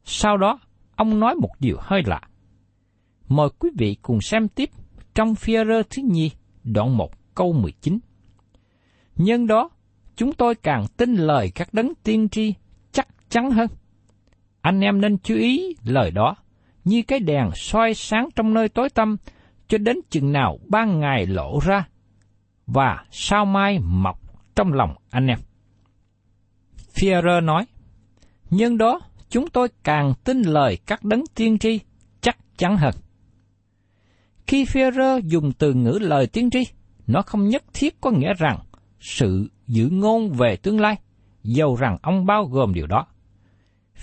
Sau 0.03 0.37
đó, 0.37 0.59
ông 0.95 1.19
nói 1.19 1.35
một 1.35 1.49
điều 1.59 1.77
hơi 1.79 2.01
lạ. 2.05 2.21
Mời 3.27 3.49
quý 3.59 3.69
vị 3.77 3.97
cùng 4.01 4.21
xem 4.21 4.47
tiếp 4.47 4.69
trong 5.15 5.33
Führer 5.33 5.83
thứ 5.89 6.01
nhì, 6.05 6.31
đoạn 6.63 6.97
1 6.97 7.35
câu 7.35 7.53
19. 7.53 7.99
Nhân 9.15 9.47
đó, 9.47 9.69
chúng 10.15 10.33
tôi 10.33 10.55
càng 10.55 10.85
tin 10.97 11.15
lời 11.15 11.51
các 11.55 11.73
đấng 11.73 11.95
tiên 12.03 12.29
tri 12.29 12.53
chắc 12.91 13.07
chắn 13.29 13.51
hơn. 13.51 13.67
Anh 14.61 14.81
em 14.81 15.01
nên 15.01 15.17
chú 15.17 15.35
ý 15.35 15.75
lời 15.83 16.11
đó, 16.11 16.35
như 16.83 17.01
cái 17.07 17.19
đèn 17.19 17.49
soi 17.55 17.93
sáng 17.93 18.29
trong 18.35 18.53
nơi 18.53 18.69
tối 18.69 18.89
tăm, 18.89 19.17
cho 19.67 19.77
đến 19.77 19.97
chừng 20.09 20.31
nào 20.31 20.59
ban 20.67 20.99
ngày 20.99 21.25
lộ 21.25 21.59
ra, 21.63 21.87
và 22.67 23.05
sao 23.11 23.45
mai 23.45 23.79
mọc 23.79 24.22
trong 24.55 24.73
lòng 24.73 24.95
anh 25.09 25.27
em. 25.27 25.39
Führer 26.93 27.45
nói, 27.45 27.65
nhân 28.49 28.77
đó 28.77 28.99
chúng 29.29 29.49
tôi 29.49 29.67
càng 29.83 30.13
tin 30.23 30.41
lời 30.41 30.77
các 30.85 31.03
đấng 31.03 31.23
tiên 31.35 31.57
tri 31.57 31.79
chắc 32.21 32.37
chắn 32.57 32.77
hơn. 32.77 32.93
Khi 34.47 34.65
Führer 34.65 35.19
dùng 35.19 35.51
từ 35.51 35.73
ngữ 35.73 35.99
lời 36.01 36.27
tiên 36.27 36.49
tri, 36.49 36.59
nó 37.07 37.21
không 37.21 37.47
nhất 37.47 37.63
thiết 37.73 38.01
có 38.01 38.11
nghĩa 38.11 38.33
rằng 38.37 38.59
sự 38.99 39.49
dự 39.67 39.89
ngôn 39.89 40.31
về 40.31 40.55
tương 40.55 40.79
lai, 40.79 40.95
dầu 41.43 41.75
rằng 41.75 41.97
ông 42.01 42.25
bao 42.25 42.45
gồm 42.45 42.73
điều 42.73 42.87
đó. 42.87 43.07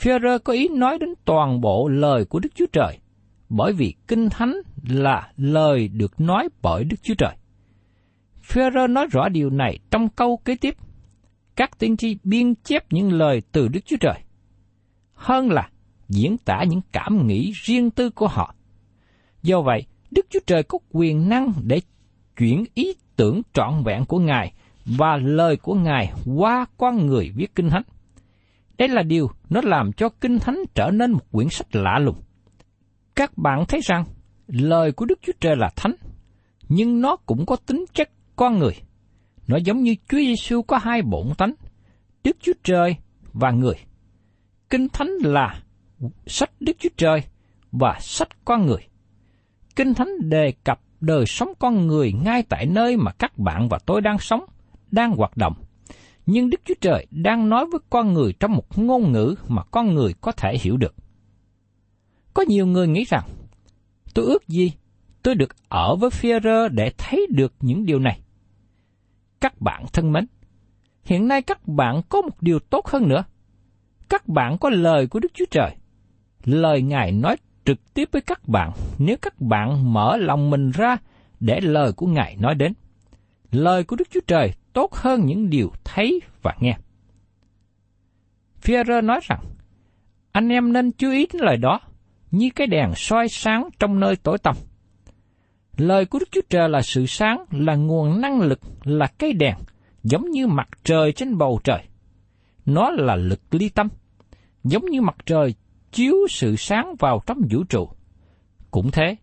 Führer 0.00 0.38
có 0.38 0.52
ý 0.52 0.68
nói 0.68 0.98
đến 0.98 1.08
toàn 1.24 1.60
bộ 1.60 1.88
lời 1.88 2.24
của 2.24 2.38
Đức 2.38 2.48
Chúa 2.54 2.66
Trời, 2.72 2.98
bởi 3.48 3.72
vì 3.72 3.94
Kinh 4.08 4.30
Thánh 4.30 4.54
là 4.88 5.32
lời 5.36 5.88
được 5.88 6.20
nói 6.20 6.48
bởi 6.62 6.84
Đức 6.84 6.96
Chúa 7.02 7.14
Trời. 7.18 7.36
Führer 8.50 8.92
nói 8.92 9.06
rõ 9.10 9.28
điều 9.28 9.50
này 9.50 9.78
trong 9.90 10.08
câu 10.08 10.36
kế 10.36 10.56
tiếp. 10.56 10.76
Các 11.56 11.78
tiên 11.78 11.96
tri 11.96 12.18
biên 12.24 12.54
chép 12.54 12.92
những 12.92 13.12
lời 13.12 13.42
từ 13.52 13.68
Đức 13.68 13.80
Chúa 13.86 13.96
Trời, 14.00 14.20
hơn 15.14 15.50
là 15.50 15.68
diễn 16.08 16.38
tả 16.38 16.64
những 16.68 16.80
cảm 16.92 17.26
nghĩ 17.26 17.52
riêng 17.54 17.90
tư 17.90 18.10
của 18.10 18.28
họ. 18.28 18.54
Do 19.42 19.60
vậy, 19.60 19.86
Đức 20.10 20.26
Chúa 20.30 20.38
Trời 20.46 20.62
có 20.62 20.78
quyền 20.90 21.28
năng 21.28 21.52
để 21.64 21.80
chuyển 22.36 22.64
ý 22.74 22.94
tưởng 23.16 23.42
trọn 23.52 23.82
vẹn 23.84 24.04
của 24.04 24.18
Ngài 24.18 24.52
và 24.84 25.16
lời 25.16 25.56
của 25.56 25.74
Ngài 25.74 26.12
qua 26.36 26.66
con 26.78 27.06
người 27.06 27.30
viết 27.34 27.54
Kinh 27.54 27.70
Thánh. 27.70 27.82
Đây 28.78 28.88
là 28.88 29.02
điều 29.02 29.30
nó 29.50 29.60
làm 29.64 29.92
cho 29.92 30.08
Kinh 30.08 30.38
Thánh 30.38 30.58
trở 30.74 30.90
nên 30.90 31.12
một 31.12 31.32
quyển 31.32 31.48
sách 31.48 31.76
lạ 31.76 31.98
lùng. 31.98 32.22
Các 33.14 33.38
bạn 33.38 33.64
thấy 33.68 33.80
rằng 33.84 34.04
lời 34.46 34.92
của 34.92 35.04
Đức 35.04 35.18
Chúa 35.22 35.32
Trời 35.40 35.56
là 35.56 35.70
thánh, 35.76 35.94
nhưng 36.68 37.00
nó 37.00 37.16
cũng 37.16 37.46
có 37.46 37.56
tính 37.56 37.84
chất 37.94 38.10
con 38.36 38.58
người. 38.58 38.74
Nó 39.46 39.56
giống 39.56 39.82
như 39.82 39.94
Chúa 40.08 40.18
Giêsu 40.18 40.62
có 40.62 40.78
hai 40.78 41.02
bổn 41.02 41.26
tánh, 41.38 41.54
Đức 42.24 42.36
Chúa 42.40 42.52
Trời 42.64 42.96
và 43.32 43.50
người. 43.50 43.74
Kinh 44.70 44.88
Thánh 44.88 45.10
là 45.22 45.62
sách 46.26 46.50
Đức 46.60 46.76
Chúa 46.78 46.88
Trời 46.96 47.22
và 47.72 47.98
sách 48.00 48.28
con 48.44 48.66
người. 48.66 48.88
Kinh 49.76 49.94
Thánh 49.94 50.08
đề 50.20 50.52
cập 50.64 50.80
đời 51.00 51.26
sống 51.26 51.52
con 51.58 51.86
người 51.86 52.12
ngay 52.12 52.42
tại 52.42 52.66
nơi 52.66 52.96
mà 52.96 53.12
các 53.12 53.38
bạn 53.38 53.68
và 53.68 53.78
tôi 53.86 54.00
đang 54.00 54.18
sống, 54.18 54.44
đang 54.90 55.10
hoạt 55.16 55.36
động. 55.36 55.54
Nhưng 56.26 56.50
Đức 56.50 56.60
Chúa 56.64 56.74
Trời 56.80 57.06
đang 57.10 57.48
nói 57.48 57.66
với 57.72 57.80
con 57.90 58.12
người 58.12 58.32
trong 58.40 58.52
một 58.52 58.78
ngôn 58.78 59.12
ngữ 59.12 59.34
mà 59.48 59.62
con 59.64 59.94
người 59.94 60.14
có 60.20 60.32
thể 60.32 60.56
hiểu 60.60 60.76
được. 60.76 60.94
Có 62.34 62.44
nhiều 62.48 62.66
người 62.66 62.88
nghĩ 62.88 63.04
rằng, 63.04 63.24
tôi 64.14 64.24
ước 64.24 64.48
gì 64.48 64.72
tôi 65.22 65.34
được 65.34 65.56
ở 65.68 65.96
với 65.96 66.10
Führer 66.10 66.68
để 66.68 66.92
thấy 66.98 67.26
được 67.30 67.52
những 67.60 67.86
điều 67.86 67.98
này. 67.98 68.20
Các 69.40 69.60
bạn 69.60 69.84
thân 69.92 70.12
mến, 70.12 70.26
hiện 71.04 71.28
nay 71.28 71.42
các 71.42 71.68
bạn 71.68 72.02
có 72.08 72.22
một 72.22 72.42
điều 72.42 72.58
tốt 72.58 72.86
hơn 72.86 73.08
nữa. 73.08 73.24
Các 74.08 74.28
bạn 74.28 74.58
có 74.58 74.70
lời 74.70 75.06
của 75.06 75.20
Đức 75.20 75.32
Chúa 75.34 75.44
Trời. 75.50 75.76
Lời 76.44 76.82
Ngài 76.82 77.12
nói 77.12 77.36
trực 77.64 77.94
tiếp 77.94 78.08
với 78.12 78.22
các 78.22 78.48
bạn 78.48 78.72
nếu 78.98 79.16
các 79.22 79.40
bạn 79.40 79.92
mở 79.92 80.16
lòng 80.16 80.50
mình 80.50 80.70
ra 80.70 80.96
để 81.40 81.60
lời 81.60 81.92
của 81.92 82.06
Ngài 82.06 82.36
nói 82.36 82.54
đến. 82.54 82.72
Lời 83.50 83.84
của 83.84 83.96
Đức 83.96 84.08
Chúa 84.10 84.20
Trời 84.26 84.52
tốt 84.72 84.94
hơn 84.94 85.26
những 85.26 85.50
điều 85.50 85.72
thấy 85.84 86.20
và 86.42 86.56
nghe. 86.60 86.76
Führer 88.62 89.04
nói 89.04 89.20
rằng, 89.22 89.40
anh 90.32 90.48
em 90.48 90.72
nên 90.72 90.92
chú 90.92 91.10
ý 91.10 91.26
đến 91.32 91.42
lời 91.42 91.56
đó, 91.56 91.80
như 92.30 92.50
cái 92.56 92.66
đèn 92.66 92.92
soi 92.96 93.28
sáng 93.28 93.68
trong 93.78 94.00
nơi 94.00 94.16
tối 94.16 94.38
tăm. 94.38 94.56
Lời 95.80 96.06
của 96.06 96.18
Đức 96.18 96.28
Chúa 96.30 96.40
Trời 96.50 96.68
là 96.68 96.82
sự 96.82 97.06
sáng, 97.06 97.44
là 97.50 97.74
nguồn 97.74 98.20
năng 98.20 98.40
lực, 98.40 98.60
là 98.84 99.06
cây 99.18 99.32
đèn, 99.32 99.54
giống 100.02 100.30
như 100.30 100.46
mặt 100.46 100.68
trời 100.84 101.12
trên 101.12 101.38
bầu 101.38 101.60
trời. 101.64 101.82
Nó 102.66 102.90
là 102.90 103.16
lực 103.16 103.40
ly 103.50 103.68
tâm, 103.68 103.88
giống 104.64 104.84
như 104.84 105.00
mặt 105.00 105.16
trời 105.26 105.54
chiếu 105.92 106.14
sự 106.30 106.56
sáng 106.56 106.94
vào 106.98 107.22
trong 107.26 107.38
vũ 107.50 107.64
trụ. 107.64 107.88
Cũng 108.70 108.90
thế, 108.90 109.16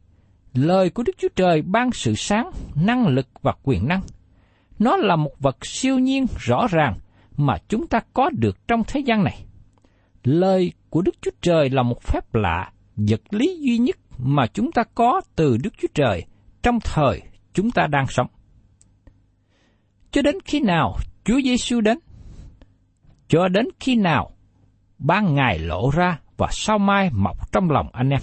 lời 0.53 0.89
của 0.89 1.03
Đức 1.03 1.15
Chúa 1.17 1.27
Trời 1.35 1.61
ban 1.61 1.91
sự 1.91 2.13
sáng, 2.15 2.51
năng 2.75 3.07
lực 3.07 3.27
và 3.41 3.53
quyền 3.63 3.87
năng. 3.87 4.01
Nó 4.79 4.97
là 4.97 5.15
một 5.15 5.39
vật 5.39 5.65
siêu 5.65 5.99
nhiên 5.99 6.25
rõ 6.39 6.67
ràng 6.69 6.97
mà 7.37 7.57
chúng 7.69 7.87
ta 7.87 7.99
có 8.13 8.29
được 8.29 8.67
trong 8.67 8.83
thế 8.87 8.99
gian 8.99 9.23
này. 9.23 9.45
Lời 10.23 10.71
của 10.89 11.01
Đức 11.01 11.15
Chúa 11.21 11.31
Trời 11.41 11.69
là 11.69 11.83
một 11.83 12.03
phép 12.03 12.35
lạ, 12.35 12.71
vật 12.95 13.21
lý 13.29 13.57
duy 13.59 13.77
nhất 13.77 13.97
mà 14.17 14.47
chúng 14.47 14.71
ta 14.71 14.83
có 14.95 15.21
từ 15.35 15.57
Đức 15.63 15.73
Chúa 15.81 15.87
Trời 15.93 16.25
trong 16.63 16.79
thời 16.79 17.21
chúng 17.53 17.71
ta 17.71 17.87
đang 17.87 18.05
sống. 18.09 18.27
Cho 20.11 20.21
đến 20.21 20.35
khi 20.45 20.59
nào 20.59 20.97
Chúa 21.25 21.41
Giêsu 21.43 21.81
đến? 21.81 21.99
Cho 23.27 23.47
đến 23.47 23.65
khi 23.79 23.95
nào 23.95 24.31
ban 24.97 25.35
ngày 25.35 25.59
lộ 25.59 25.89
ra 25.93 26.19
và 26.37 26.47
sau 26.51 26.77
mai 26.77 27.09
mọc 27.13 27.51
trong 27.51 27.71
lòng 27.71 27.89
anh 27.93 28.09
em. 28.09 28.21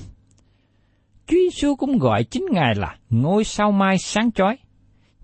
Chúa 1.26 1.36
Giêsu 1.36 1.76
cũng 1.76 1.98
gọi 1.98 2.24
chính 2.24 2.44
Ngài 2.50 2.74
là 2.74 2.96
ngôi 3.10 3.44
sao 3.44 3.72
mai 3.72 3.98
sáng 3.98 4.32
chói, 4.32 4.58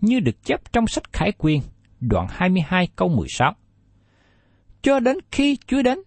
như 0.00 0.20
được 0.20 0.44
chép 0.44 0.72
trong 0.72 0.86
sách 0.86 1.12
Khải 1.12 1.32
Quyền, 1.38 1.62
đoạn 2.00 2.26
22 2.30 2.88
câu 2.96 3.08
16. 3.08 3.52
Cho 4.82 5.00
đến 5.00 5.16
khi 5.30 5.58
Chúa 5.66 5.82
đến, 5.82 5.98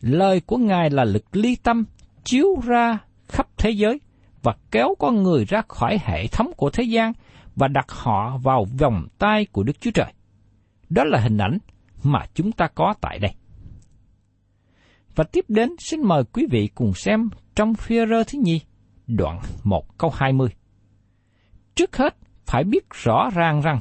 lời 0.00 0.40
của 0.40 0.56
Ngài 0.56 0.90
là 0.90 1.04
lực 1.04 1.36
ly 1.36 1.56
tâm 1.56 1.84
chiếu 2.24 2.60
ra 2.64 2.98
khắp 3.28 3.48
thế 3.56 3.70
giới 3.70 4.00
và 4.44 4.54
kéo 4.70 4.94
con 4.98 5.22
người 5.22 5.44
ra 5.44 5.62
khỏi 5.68 5.98
hệ 6.04 6.26
thống 6.26 6.50
của 6.56 6.70
thế 6.70 6.82
gian 6.82 7.12
và 7.56 7.68
đặt 7.68 7.86
họ 7.88 8.38
vào 8.38 8.66
vòng 8.78 9.06
tay 9.18 9.46
của 9.52 9.62
Đức 9.62 9.80
Chúa 9.80 9.90
Trời. 9.90 10.12
Đó 10.88 11.04
là 11.04 11.20
hình 11.20 11.38
ảnh 11.38 11.58
mà 12.02 12.20
chúng 12.34 12.52
ta 12.52 12.66
có 12.74 12.94
tại 13.00 13.18
đây. 13.18 13.34
Và 15.14 15.24
tiếp 15.24 15.44
đến 15.48 15.70
xin 15.78 16.02
mời 16.02 16.24
quý 16.24 16.46
vị 16.50 16.68
cùng 16.74 16.94
xem 16.94 17.28
trong 17.54 17.74
phi 17.74 17.96
rơ 17.96 18.24
thứ 18.24 18.38
nhì, 18.42 18.60
đoạn 19.06 19.40
1 19.64 19.98
câu 19.98 20.10
20. 20.14 20.48
Trước 21.74 21.96
hết, 21.96 22.16
phải 22.46 22.64
biết 22.64 22.84
rõ 22.90 23.30
ràng 23.34 23.60
rằng, 23.60 23.78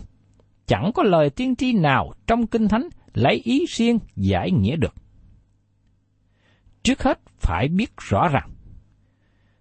chẳng 0.66 0.92
có 0.96 1.04
lời 1.04 1.30
tiên 1.30 1.56
tri 1.56 1.74
nào 1.74 2.14
trong 2.28 2.48
Kinh 2.48 2.68
Thánh 2.68 2.88
lấy 3.14 3.36
ý 3.44 3.66
riêng 3.70 4.00
giải 4.16 4.52
nghĩa 4.52 4.76
được. 4.76 4.94
Trước 6.84 7.04
hết, 7.04 7.20
phải 7.40 7.68
biết 7.68 7.92
rõ 7.98 8.28
ràng. 8.28 8.53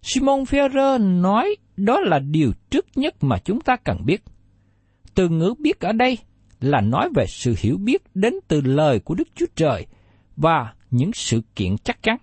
Simon 0.03 0.43
Ferrer 0.43 1.21
nói 1.21 1.57
đó 1.77 2.01
là 2.01 2.19
điều 2.19 2.53
trước 2.71 2.87
nhất 2.95 3.15
mà 3.21 3.39
chúng 3.39 3.61
ta 3.61 3.77
cần 3.77 4.07
biết. 4.07 4.23
Từ 5.15 5.29
ngữ 5.29 5.55
biết 5.59 5.81
ở 5.81 5.93
đây 5.93 6.19
là 6.61 6.81
nói 6.81 7.09
về 7.15 7.25
sự 7.29 7.55
hiểu 7.59 7.79
biết 7.79 8.03
đến 8.15 8.35
từ 8.49 8.61
lời 8.61 9.01
của 9.01 9.15
Đức 9.15 9.29
Chúa 9.35 9.47
Trời 9.57 9.87
và 10.37 10.75
những 10.91 11.13
sự 11.13 11.43
kiện 11.57 11.79
chắc 11.79 12.03
chắn. 12.03 12.17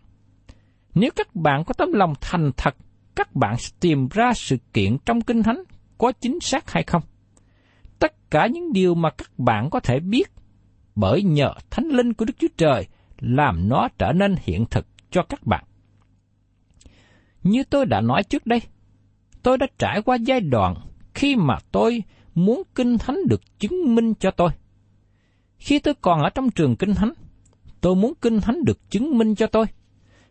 Nếu 0.95 1.09
các 1.15 1.35
bạn 1.35 1.63
có 1.63 1.73
tấm 1.73 1.93
lòng 1.93 2.13
thành 2.21 2.51
thật, 2.57 2.75
các 3.15 3.35
bạn 3.35 3.57
sẽ 3.57 3.69
tìm 3.79 4.07
ra 4.11 4.33
sự 4.33 4.57
kiện 4.73 4.97
trong 5.05 5.21
Kinh 5.21 5.43
Thánh 5.43 5.63
có 5.97 6.11
chính 6.11 6.39
xác 6.39 6.71
hay 6.71 6.83
không. 6.83 7.01
Tất 7.99 8.31
cả 8.31 8.47
những 8.47 8.73
điều 8.73 8.95
mà 8.95 9.09
các 9.09 9.39
bạn 9.39 9.69
có 9.69 9.79
thể 9.79 9.99
biết 9.99 10.31
bởi 10.95 11.23
nhờ 11.23 11.53
Thánh 11.69 11.87
Linh 11.87 12.13
của 12.13 12.25
Đức 12.25 12.33
Chúa 12.39 12.47
Trời 12.57 12.87
làm 13.19 13.69
nó 13.69 13.87
trở 13.97 14.11
nên 14.11 14.35
hiện 14.39 14.65
thực 14.65 14.87
cho 15.11 15.23
các 15.23 15.45
bạn. 15.45 15.63
Như 17.43 17.63
tôi 17.63 17.85
đã 17.85 18.01
nói 18.01 18.23
trước 18.23 18.45
đây, 18.45 18.61
tôi 19.43 19.57
đã 19.57 19.67
trải 19.77 20.01
qua 20.01 20.15
giai 20.15 20.41
đoạn 20.41 20.75
khi 21.13 21.35
mà 21.35 21.57
tôi 21.71 22.03
muốn 22.35 22.63
Kinh 22.75 22.97
Thánh 22.97 23.17
được 23.27 23.59
chứng 23.59 23.95
minh 23.95 24.13
cho 24.19 24.31
tôi. 24.31 24.49
Khi 25.57 25.79
tôi 25.79 25.93
còn 26.01 26.21
ở 26.21 26.29
trong 26.29 26.51
trường 26.51 26.75
Kinh 26.75 26.95
Thánh, 26.95 27.13
tôi 27.81 27.95
muốn 27.95 28.13
Kinh 28.21 28.41
Thánh 28.41 28.63
được 28.63 28.89
chứng 28.89 29.17
minh 29.17 29.35
cho 29.35 29.47
tôi. 29.47 29.65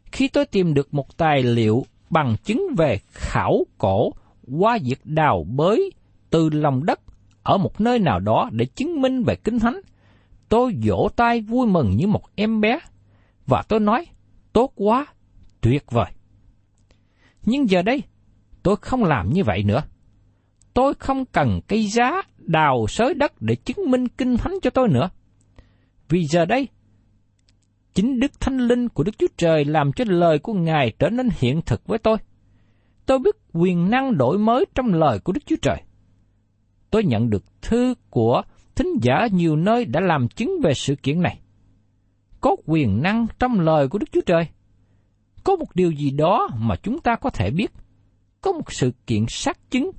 Khi 0.05 0.29
tôi 0.29 0.47
tìm 0.47 0.75
được 0.75 0.95
một 0.95 1.17
tài 1.17 1.43
liệu 1.43 1.87
bằng 2.11 2.37
chứng 2.45 2.62
về 2.77 2.99
khảo 3.12 3.65
cổ 3.79 4.12
qua 4.59 4.79
việc 4.85 5.00
đào 5.05 5.45
bới 5.49 5.91
từ 6.31 6.50
lòng 6.50 6.87
đất 6.87 7.00
ở 7.43 7.59
một 7.59 7.81
nơi 7.81 7.99
nào 7.99 8.21
đó 8.21 8.49
để 8.53 8.65
chứng 8.65 9.00
minh 9.00 9.25
về 9.25 9.37
Kinh 9.37 9.59
Thánh, 9.59 9.81
tôi 10.49 10.77
vỗ 10.85 11.09
tay 11.17 11.41
vui 11.41 11.67
mừng 11.67 11.97
như 11.97 12.07
một 12.07 12.23
em 12.35 12.61
bé, 12.61 12.79
và 13.47 13.62
tôi 13.69 13.81
nói, 13.81 14.07
tốt 14.53 14.73
quá, 14.75 15.07
tuyệt 15.61 15.85
vời. 15.91 16.07
Nhưng 17.49 17.71
giờ 17.71 17.83
đây, 17.83 18.02
tôi 18.62 18.76
không 18.76 19.05
làm 19.05 19.33
như 19.33 19.45
vậy 19.45 19.62
nữa. 19.62 19.83
Tôi 20.75 20.95
không 20.95 21.25
cần 21.25 21.61
cây 21.69 21.87
giá 21.87 22.23
đào 22.38 22.87
sới 22.88 23.14
đất 23.14 23.33
để 23.43 23.55
chứng 23.55 23.90
minh 23.90 24.09
kinh 24.09 24.37
thánh 24.37 24.55
cho 24.62 24.71
tôi 24.71 24.88
nữa. 24.88 25.11
Vì 26.09 26.25
giờ 26.25 26.45
đây, 26.45 26.69
chính 27.95 28.21
Đức 28.21 28.40
Thánh 28.40 28.59
Linh 28.59 28.88
của 28.88 29.02
Đức 29.05 29.19
Chúa 29.19 29.26
Trời 29.37 29.64
làm 29.64 29.93
cho 29.93 30.05
lời 30.09 30.38
của 30.38 30.52
Ngài 30.52 30.93
trở 30.99 31.09
nên 31.09 31.28
hiện 31.38 31.61
thực 31.67 31.87
với 31.87 31.99
tôi. 31.99 32.17
Tôi 33.07 33.19
biết 33.19 33.37
quyền 33.52 33.90
năng 33.90 34.19
đổi 34.19 34.38
mới 34.38 34.64
trong 34.75 34.87
lời 34.87 35.19
của 35.19 35.33
Đức 35.33 35.47
Chúa 35.47 35.57
Trời. 35.62 35.83
Tôi 36.90 37.05
nhận 37.05 37.31
được 37.31 37.45
thư 37.62 37.95
của 38.11 38.43
thính 38.75 38.93
giả 39.02 39.26
nhiều 39.33 39.57
nơi 39.57 39.85
đã 39.85 40.00
làm 40.00 40.28
chứng 40.28 40.52
về 40.62 40.75
sự 40.75 40.95
kiện 41.02 41.23
này. 41.23 41.40
Có 42.40 42.57
quyền 42.67 43.03
năng 43.03 43.27
trong 43.38 43.61
lời 43.61 43.88
của 43.88 43.99
Đức 43.99 44.12
Chúa 44.12 44.22
Trời. 44.27 44.49
Có 45.48 45.56
một 45.56 45.74
điều 45.74 45.90
gì 45.90 46.11
đó 46.11 46.48
mà 46.58 46.76
chúng 46.76 47.00
ta 47.00 47.16
có 47.16 47.30
thể 47.30 47.50
biết. 47.50 47.72
Có 48.40 48.52
một 48.52 48.72
sự 48.72 48.92
kiện 49.06 49.24
xác 49.28 49.70
chứng 49.70 49.90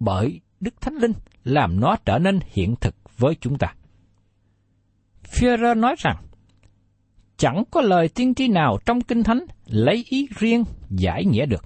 bởi 0.00 0.40
Đức 0.60 0.80
Thánh 0.80 0.94
Linh 0.94 1.12
làm 1.44 1.80
nó 1.80 1.96
trở 2.04 2.18
nên 2.18 2.38
hiện 2.46 2.74
thực 2.80 2.94
với 3.18 3.34
chúng 3.40 3.58
ta. 3.58 3.74
Führer 5.24 5.80
nói 5.80 5.94
rằng, 5.98 6.16
chẳng 7.36 7.64
có 7.70 7.80
lời 7.80 8.08
tiên 8.08 8.34
tri 8.34 8.48
nào 8.48 8.78
trong 8.86 9.00
Kinh 9.00 9.22
Thánh 9.22 9.46
lấy 9.66 10.04
ý 10.08 10.28
riêng 10.38 10.64
giải 10.90 11.24
nghĩa 11.24 11.46
được. 11.46 11.64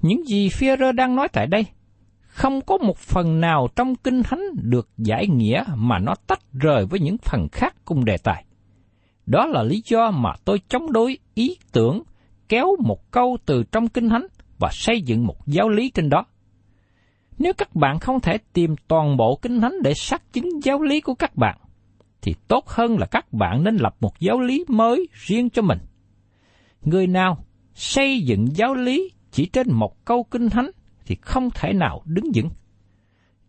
Những 0.00 0.26
gì 0.26 0.48
Führer 0.48 0.92
đang 0.92 1.16
nói 1.16 1.28
tại 1.32 1.46
đây, 1.46 1.66
không 2.20 2.60
có 2.60 2.78
một 2.78 2.98
phần 2.98 3.40
nào 3.40 3.68
trong 3.76 3.96
Kinh 3.96 4.22
Thánh 4.22 4.42
được 4.54 4.88
giải 4.98 5.26
nghĩa 5.28 5.64
mà 5.74 5.98
nó 5.98 6.14
tách 6.26 6.52
rời 6.52 6.86
với 6.86 7.00
những 7.00 7.16
phần 7.18 7.48
khác 7.52 7.74
cùng 7.84 8.04
đề 8.04 8.16
tài. 8.18 8.44
Đó 9.26 9.46
là 9.46 9.62
lý 9.62 9.82
do 9.84 10.10
mà 10.10 10.32
tôi 10.44 10.60
chống 10.68 10.92
đối 10.92 11.18
ý 11.34 11.56
tưởng 11.72 12.02
kéo 12.48 12.76
một 12.84 13.10
câu 13.10 13.36
từ 13.46 13.62
trong 13.72 13.88
Kinh 13.88 14.08
Thánh 14.08 14.26
và 14.58 14.68
xây 14.72 15.00
dựng 15.00 15.26
một 15.26 15.46
giáo 15.46 15.68
lý 15.68 15.90
trên 15.90 16.08
đó. 16.08 16.24
Nếu 17.38 17.52
các 17.52 17.74
bạn 17.74 17.98
không 17.98 18.20
thể 18.20 18.38
tìm 18.52 18.74
toàn 18.88 19.16
bộ 19.16 19.38
Kinh 19.42 19.60
Thánh 19.60 19.82
để 19.82 19.94
xác 19.94 20.32
chứng 20.32 20.48
giáo 20.64 20.82
lý 20.82 21.00
của 21.00 21.14
các 21.14 21.36
bạn, 21.36 21.58
thì 22.22 22.34
tốt 22.48 22.68
hơn 22.68 22.98
là 22.98 23.06
các 23.06 23.32
bạn 23.32 23.64
nên 23.64 23.76
lập 23.76 23.96
một 24.00 24.20
giáo 24.20 24.40
lý 24.40 24.64
mới 24.68 25.08
riêng 25.12 25.50
cho 25.50 25.62
mình. 25.62 25.78
Người 26.82 27.06
nào 27.06 27.38
xây 27.74 28.20
dựng 28.20 28.56
giáo 28.56 28.74
lý 28.74 29.10
chỉ 29.30 29.46
trên 29.46 29.72
một 29.72 30.04
câu 30.04 30.24
Kinh 30.24 30.48
Thánh 30.50 30.70
thì 31.06 31.16
không 31.20 31.50
thể 31.54 31.72
nào 31.72 32.02
đứng 32.04 32.24
vững. 32.34 32.50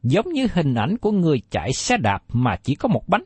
Giống 0.04 0.34
như 0.34 0.48
hình 0.54 0.74
ảnh 0.74 0.98
của 0.98 1.12
người 1.12 1.42
chạy 1.52 1.74
xe 1.74 1.98
đạp 1.98 2.24
mà 2.34 2.56
chỉ 2.64 2.76
có 2.76 2.88
một 2.88 3.04
bánh. 3.08 3.24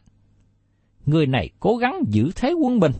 Người 1.06 1.28
này 1.28 1.50
cố 1.60 1.76
gắng 1.76 2.04
giữ 2.08 2.32
thế 2.36 2.54
quân 2.54 2.80
bình, 2.80 2.94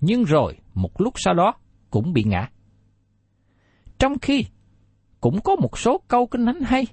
nhưng 0.00 0.24
rồi 0.24 0.56
một 0.74 1.00
lúc 1.00 1.14
sau 1.16 1.34
đó 1.34 1.54
cũng 1.90 2.12
bị 2.12 2.24
ngã. 2.24 2.48
Trong 3.98 4.18
khi 4.18 4.44
cũng 5.20 5.40
có 5.40 5.56
một 5.56 5.78
số 5.78 6.00
câu 6.08 6.26
kinh 6.26 6.46
thánh 6.46 6.60
hay, 6.60 6.86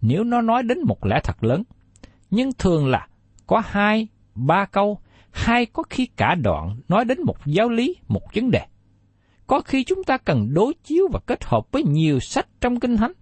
nếu 0.00 0.24
nó 0.24 0.40
nói 0.40 0.62
đến 0.62 0.78
một 0.86 1.06
lẽ 1.06 1.20
thật 1.24 1.44
lớn, 1.44 1.62
nhưng 2.30 2.50
thường 2.58 2.86
là 2.86 3.08
có 3.46 3.62
hai, 3.66 4.08
ba 4.34 4.64
câu, 4.64 4.98
hay 5.30 5.66
có 5.66 5.82
khi 5.90 6.06
cả 6.06 6.34
đoạn 6.34 6.76
nói 6.88 7.04
đến 7.04 7.18
một 7.24 7.36
giáo 7.46 7.68
lý, 7.68 7.96
một 8.08 8.22
vấn 8.34 8.50
đề. 8.50 8.66
Có 9.46 9.60
khi 9.60 9.84
chúng 9.84 10.04
ta 10.04 10.18
cần 10.18 10.54
đối 10.54 10.74
chiếu 10.84 11.08
và 11.12 11.20
kết 11.26 11.44
hợp 11.44 11.72
với 11.72 11.82
nhiều 11.82 12.20
sách 12.20 12.46
trong 12.60 12.80
Kinh 12.80 12.96
Thánh. 12.96 13.12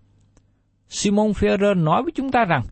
Simon 0.89 1.31
Ferrer 1.31 1.85
nói 1.85 2.03
với 2.03 2.13
chúng 2.15 2.31
ta 2.31 2.45
rằng, 2.45 2.63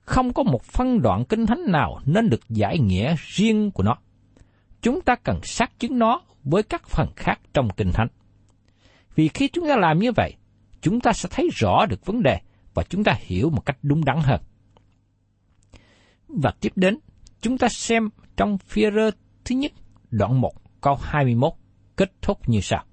không 0.00 0.32
có 0.32 0.42
một 0.42 0.62
phân 0.62 1.02
đoạn 1.02 1.24
Kinh 1.24 1.46
Thánh 1.46 1.64
nào 1.66 2.00
nên 2.06 2.30
được 2.30 2.40
giải 2.48 2.78
nghĩa 2.78 3.14
riêng 3.18 3.70
của 3.70 3.82
nó. 3.82 3.96
Chúng 4.82 5.00
ta 5.00 5.14
cần 5.14 5.40
xác 5.42 5.78
chứng 5.78 5.98
nó 5.98 6.20
với 6.44 6.62
các 6.62 6.88
phần 6.88 7.08
khác 7.16 7.40
trong 7.54 7.68
Kinh 7.76 7.92
Thánh. 7.92 8.08
Vì 9.14 9.28
khi 9.28 9.48
chúng 9.48 9.68
ta 9.68 9.76
làm 9.76 9.98
như 9.98 10.12
vậy, 10.12 10.36
chúng 10.80 11.00
ta 11.00 11.12
sẽ 11.12 11.28
thấy 11.32 11.48
rõ 11.52 11.86
được 11.86 12.06
vấn 12.06 12.22
đề 12.22 12.38
và 12.74 12.82
chúng 12.82 13.04
ta 13.04 13.14
hiểu 13.20 13.50
một 13.50 13.66
cách 13.66 13.78
đúng 13.82 14.04
đắn 14.04 14.18
hơn. 14.22 14.40
Và 16.28 16.52
tiếp 16.60 16.72
đến, 16.76 16.98
chúng 17.40 17.58
ta 17.58 17.68
xem 17.68 18.08
trong 18.36 18.58
phía 18.58 18.90
rơ 18.90 19.10
thứ 19.44 19.54
nhất, 19.54 19.72
đoạn 20.10 20.40
1, 20.40 20.52
câu 20.80 20.98
21, 21.02 21.52
kết 21.96 22.12
thúc 22.22 22.48
như 22.48 22.60
sau. 22.60 22.84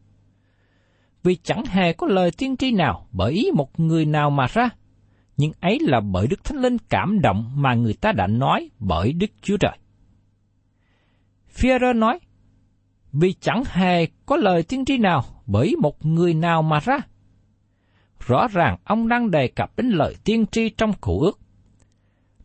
Vì 1.24 1.36
chẳng 1.36 1.66
hề 1.66 1.94
có 1.94 2.08
lời 2.08 2.32
tiên 2.38 2.58
tri 2.58 2.72
nào 2.72 3.08
bởi 3.12 3.32
ý 3.32 3.52
một 3.56 3.80
người 3.80 4.06
nào 4.06 4.30
mà 4.30 4.48
ra, 4.54 4.70
nhưng 5.38 5.52
ấy 5.60 5.80
là 5.82 6.00
bởi 6.00 6.28
Đức 6.28 6.44
Thánh 6.44 6.58
Linh 6.58 6.78
cảm 6.90 7.22
động 7.22 7.52
mà 7.56 7.74
người 7.74 7.94
ta 7.94 8.12
đã 8.12 8.28
nói 8.28 8.70
bởi 8.80 9.14
Đức 9.14 9.32
Chúa 9.42 9.58
Trời. 9.58 9.78
Führer 11.56 12.00
nói, 12.00 12.20
vì 13.14 13.34
chẳng 13.34 13.64
hề 13.66 14.06
có 14.26 14.38
lời 14.38 14.64
tiên 14.64 14.86
tri 14.86 14.98
nào 14.98 15.24
bởi 15.46 15.76
một 15.82 16.06
người 16.06 16.34
nào 16.34 16.62
mà 16.62 16.80
ra. 16.80 16.98
Rõ 18.20 18.48
ràng 18.48 18.78
ông 18.84 19.08
đang 19.08 19.32
đề 19.32 19.48
cập 19.48 19.78
đến 19.78 19.90
lời 19.90 20.16
tiên 20.24 20.46
tri 20.52 20.70
trong 20.70 20.94
cụ 21.02 21.20
ước. 21.20 21.40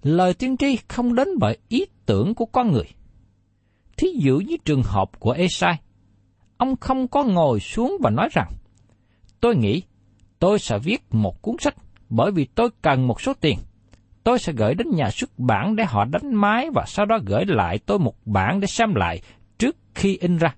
Lời 0.02 0.34
tiên 0.34 0.56
tri 0.56 0.76
không 0.88 1.14
đến 1.14 1.28
bởi 1.40 1.58
ý 1.68 1.86
tưởng 2.06 2.34
của 2.34 2.46
con 2.46 2.72
người. 2.72 2.88
Thí 3.96 4.08
dụ 4.18 4.38
như 4.38 4.56
trường 4.64 4.82
hợp 4.82 5.20
của 5.20 5.32
Esai, 5.32 5.80
ông 6.56 6.76
không 6.76 7.08
có 7.08 7.24
ngồi 7.24 7.60
xuống 7.60 7.96
và 8.02 8.10
nói 8.10 8.28
rằng, 8.32 8.52
tôi 9.40 9.56
nghĩ 9.56 9.82
tôi 10.38 10.58
sẽ 10.58 10.78
viết 10.78 11.02
một 11.10 11.42
cuốn 11.42 11.56
sách 11.58 11.74
bởi 12.14 12.32
vì 12.32 12.44
tôi 12.44 12.70
cần 12.82 13.06
một 13.06 13.20
số 13.20 13.32
tiền. 13.40 13.58
Tôi 14.24 14.38
sẽ 14.38 14.52
gửi 14.52 14.74
đến 14.74 14.86
nhà 14.94 15.10
xuất 15.10 15.38
bản 15.38 15.76
để 15.76 15.84
họ 15.84 16.04
đánh 16.04 16.34
máy 16.34 16.70
và 16.74 16.84
sau 16.86 17.06
đó 17.06 17.18
gửi 17.26 17.44
lại 17.46 17.78
tôi 17.78 17.98
một 17.98 18.14
bản 18.24 18.60
để 18.60 18.66
xem 18.66 18.94
lại 18.94 19.20
trước 19.58 19.76
khi 19.94 20.16
in 20.16 20.36
ra. 20.36 20.54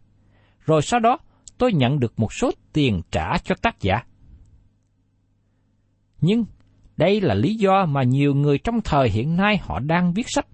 Rồi 0.61 0.83
sau 0.83 1.01
đó 1.01 1.19
tôi 1.59 1.73
nhận 1.73 2.01
được 2.01 2.19
một 2.19 2.33
số 2.33 2.51
tiền 2.73 3.03
trả 3.11 3.39
cho 3.39 3.55
tác 3.63 3.81
giả. 3.81 4.03
Nhưng 6.21 6.45
đây 6.97 7.21
là 7.21 7.35
lý 7.35 7.55
do 7.55 7.87
mà 7.87 8.03
nhiều 8.03 8.35
người 8.35 8.59
trong 8.59 8.81
thời 8.81 9.11
hiện 9.11 9.37
nay 9.37 9.59
họ 9.63 9.79
đang 9.79 10.13
viết 10.13 10.27
sách. 10.29 10.47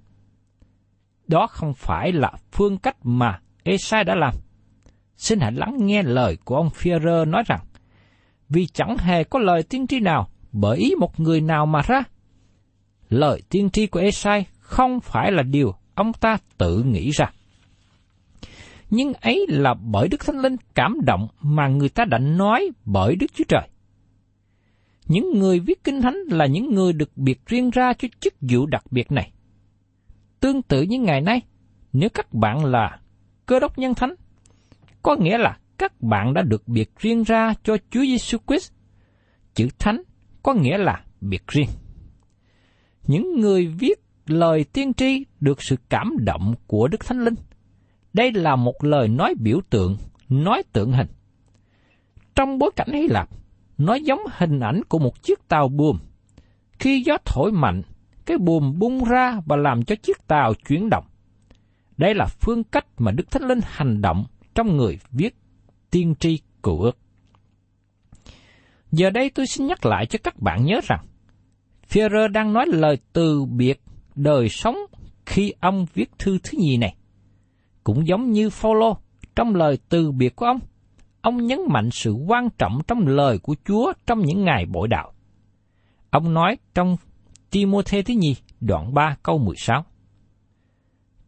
Đó 1.26 1.46
không 1.46 1.74
phải 1.74 2.12
là 2.12 2.32
phương 2.52 2.78
cách 2.78 2.96
mà 3.02 3.40
Esai 3.62 4.04
đã 4.04 4.14
làm. 4.14 4.34
Xin 5.16 5.40
hãy 5.40 5.52
lắng 5.52 5.76
nghe 5.80 6.02
lời 6.02 6.38
của 6.44 6.56
ông 6.56 6.68
Führer 6.68 7.30
nói 7.30 7.42
rằng, 7.46 7.60
vì 8.48 8.66
chẳng 8.66 8.96
hề 8.98 9.24
có 9.24 9.38
lời 9.38 9.62
tiên 9.62 9.86
tri 9.86 10.00
nào 10.00 10.28
bởi 10.52 10.78
ý 10.78 10.94
một 10.98 11.20
người 11.20 11.40
nào 11.40 11.66
mà 11.66 11.82
ra. 11.82 12.02
Lời 13.08 13.42
tiên 13.48 13.70
tri 13.70 13.86
của 13.86 14.00
Esai 14.00 14.46
không 14.60 15.00
phải 15.00 15.32
là 15.32 15.42
điều 15.42 15.74
ông 15.94 16.12
ta 16.12 16.38
tự 16.58 16.82
nghĩ 16.82 17.10
ra. 17.10 17.32
Nhưng 18.90 19.12
ấy 19.12 19.46
là 19.48 19.74
bởi 19.74 20.08
Đức 20.08 20.20
Thánh 20.26 20.38
Linh 20.38 20.56
cảm 20.74 20.96
động 21.04 21.28
mà 21.40 21.68
người 21.68 21.88
ta 21.88 22.04
đã 22.04 22.18
nói 22.18 22.70
bởi 22.84 23.16
Đức 23.16 23.26
Chúa 23.34 23.44
Trời. 23.48 23.68
Những 25.06 25.38
người 25.38 25.60
viết 25.60 25.84
kinh 25.84 26.02
thánh 26.02 26.16
là 26.30 26.46
những 26.46 26.74
người 26.74 26.92
được 26.92 27.16
biệt 27.16 27.46
riêng 27.46 27.70
ra 27.70 27.92
cho 27.92 28.08
chức 28.20 28.34
vụ 28.40 28.66
đặc 28.66 28.84
biệt 28.90 29.12
này. 29.12 29.32
Tương 30.40 30.62
tự 30.62 30.82
như 30.82 30.98
ngày 30.98 31.20
nay, 31.20 31.40
nếu 31.92 32.08
các 32.14 32.32
bạn 32.32 32.64
là 32.64 32.98
cơ 33.46 33.60
đốc 33.60 33.78
nhân 33.78 33.94
thánh, 33.94 34.14
có 35.02 35.16
nghĩa 35.16 35.38
là 35.38 35.58
các 35.78 36.00
bạn 36.00 36.34
đã 36.34 36.42
được 36.42 36.68
biệt 36.68 36.90
riêng 36.98 37.22
ra 37.22 37.54
cho 37.64 37.76
Chúa 37.90 38.00
Giêsu 38.00 38.38
Christ. 38.46 38.72
Chữ 39.54 39.68
thánh 39.78 40.02
có 40.42 40.54
nghĩa 40.54 40.78
là 40.78 41.04
biệt 41.20 41.42
riêng. 41.48 41.68
Những 43.06 43.40
người 43.40 43.66
viết 43.66 44.00
lời 44.26 44.64
tiên 44.64 44.94
tri 44.94 45.24
được 45.40 45.62
sự 45.62 45.76
cảm 45.88 46.16
động 46.20 46.54
của 46.66 46.88
Đức 46.88 47.04
Thánh 47.06 47.24
Linh. 47.24 47.34
Đây 48.12 48.32
là 48.32 48.56
một 48.56 48.84
lời 48.84 49.08
nói 49.08 49.34
biểu 49.40 49.60
tượng, 49.70 49.96
nói 50.28 50.62
tượng 50.72 50.92
hình. 50.92 51.08
Trong 52.34 52.58
bối 52.58 52.70
cảnh 52.76 52.92
Hy 52.92 53.08
Lạp, 53.08 53.28
nó 53.78 53.94
giống 53.94 54.20
hình 54.30 54.60
ảnh 54.60 54.80
của 54.88 54.98
một 54.98 55.22
chiếc 55.22 55.48
tàu 55.48 55.68
buồm. 55.68 55.98
Khi 56.78 57.02
gió 57.02 57.16
thổi 57.24 57.52
mạnh, 57.52 57.82
cái 58.26 58.38
buồm 58.38 58.78
bung 58.78 59.04
ra 59.04 59.40
và 59.46 59.56
làm 59.56 59.84
cho 59.84 59.94
chiếc 59.96 60.26
tàu 60.26 60.54
chuyển 60.68 60.90
động. 60.90 61.04
Đây 61.96 62.14
là 62.14 62.26
phương 62.26 62.64
cách 62.64 62.86
mà 62.98 63.12
Đức 63.12 63.30
Thánh 63.30 63.42
Linh 63.42 63.60
hành 63.64 64.02
động 64.02 64.24
trong 64.54 64.76
người 64.76 64.98
viết 65.10 65.36
tiên 65.90 66.14
tri 66.18 66.38
cựu 66.62 66.80
ước. 66.80 66.98
Giờ 68.92 69.10
đây 69.10 69.30
tôi 69.30 69.46
xin 69.46 69.66
nhắc 69.66 69.86
lại 69.86 70.06
cho 70.06 70.18
các 70.24 70.38
bạn 70.38 70.64
nhớ 70.64 70.80
rằng, 70.82 71.04
Führer 71.88 72.28
đang 72.28 72.52
nói 72.52 72.66
lời 72.68 72.98
từ 73.12 73.44
biệt 73.44 73.80
đời 74.14 74.48
sống 74.48 74.76
khi 75.26 75.52
ông 75.60 75.86
viết 75.94 76.10
thư 76.18 76.38
thứ 76.42 76.58
nhì 76.58 76.76
này. 76.76 76.94
Cũng 77.84 78.06
giống 78.06 78.30
như 78.30 78.50
Phaolô 78.50 78.96
trong 79.36 79.54
lời 79.54 79.78
từ 79.88 80.12
biệt 80.12 80.36
của 80.36 80.46
ông, 80.46 80.58
ông 81.20 81.46
nhấn 81.46 81.58
mạnh 81.68 81.90
sự 81.92 82.12
quan 82.12 82.48
trọng 82.58 82.80
trong 82.88 83.06
lời 83.06 83.38
của 83.38 83.54
Chúa 83.64 83.92
trong 84.06 84.20
những 84.20 84.44
ngày 84.44 84.66
bội 84.66 84.88
đạo. 84.88 85.12
Ông 86.10 86.34
nói 86.34 86.56
trong 86.74 86.96
Timôthê 87.50 88.02
thứ 88.02 88.14
nhì, 88.14 88.36
đoạn 88.60 88.94
3 88.94 89.16
câu 89.22 89.38
16. 89.38 89.84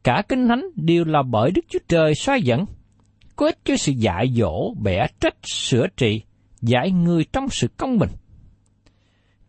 Cả 0.05 0.22
kinh 0.29 0.48
thánh 0.48 0.64
đều 0.77 1.05
là 1.05 1.22
bởi 1.22 1.51
Đức 1.51 1.64
Chúa 1.68 1.79
Trời 1.88 2.14
soi 2.14 2.42
dẫn, 2.42 2.64
có 3.37 3.46
ích 3.46 3.59
cho 3.64 3.77
sự 3.77 3.92
dạy 3.92 4.33
dỗ, 4.37 4.75
bẻ 4.83 5.07
trách, 5.20 5.37
sửa 5.42 5.87
trị, 5.96 6.22
giải 6.62 6.90
người 6.90 7.25
trong 7.25 7.48
sự 7.48 7.68
công 7.77 7.98
bình. 7.98 8.11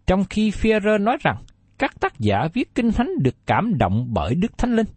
Trong 0.08 0.26
khi 0.30 0.52
Führer 0.52 1.04
nói 1.04 1.18
rằng 1.24 1.44
các 1.78 2.00
tác 2.00 2.20
giả 2.20 2.48
viết 2.54 2.76
kinh 2.76 2.92
thánh 2.92 3.10
được 3.22 3.36
cảm 3.46 3.78
động 3.78 4.08
bởi 4.10 4.36
Đức 4.36 4.58
Thánh 4.58 4.76
Linh. 4.76 4.88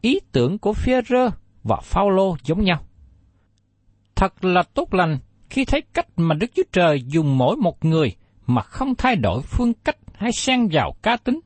Ý 0.00 0.20
tưởng 0.32 0.58
của 0.58 0.72
Führer 0.72 1.30
và 1.62 1.76
Phaolô 1.82 2.36
giống 2.44 2.64
nhau. 2.64 2.84
Thật 4.14 4.44
là 4.44 4.62
tốt 4.74 4.94
lành 4.94 5.18
khi 5.50 5.64
thấy 5.64 5.82
cách 5.94 6.06
mà 6.16 6.34
Đức 6.34 6.50
Chúa 6.54 6.62
Trời 6.72 7.02
dùng 7.06 7.38
mỗi 7.38 7.56
một 7.56 7.84
người 7.84 8.16
mà 8.46 8.62
không 8.62 8.94
thay 8.94 9.16
đổi 9.16 9.42
phương 9.42 9.72
cách 9.84 9.96
hay 10.14 10.32
xen 10.32 10.68
vào 10.72 10.94
cá 11.02 11.16
tính 11.16 11.40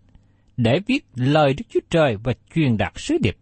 để 0.56 0.80
viết 0.86 1.06
lời 1.14 1.54
Đức 1.54 1.64
Chúa 1.68 1.80
Trời 1.90 2.16
và 2.16 2.32
truyền 2.54 2.76
đạt 2.76 2.92
sứ 2.96 3.18
điệp. 3.22 3.36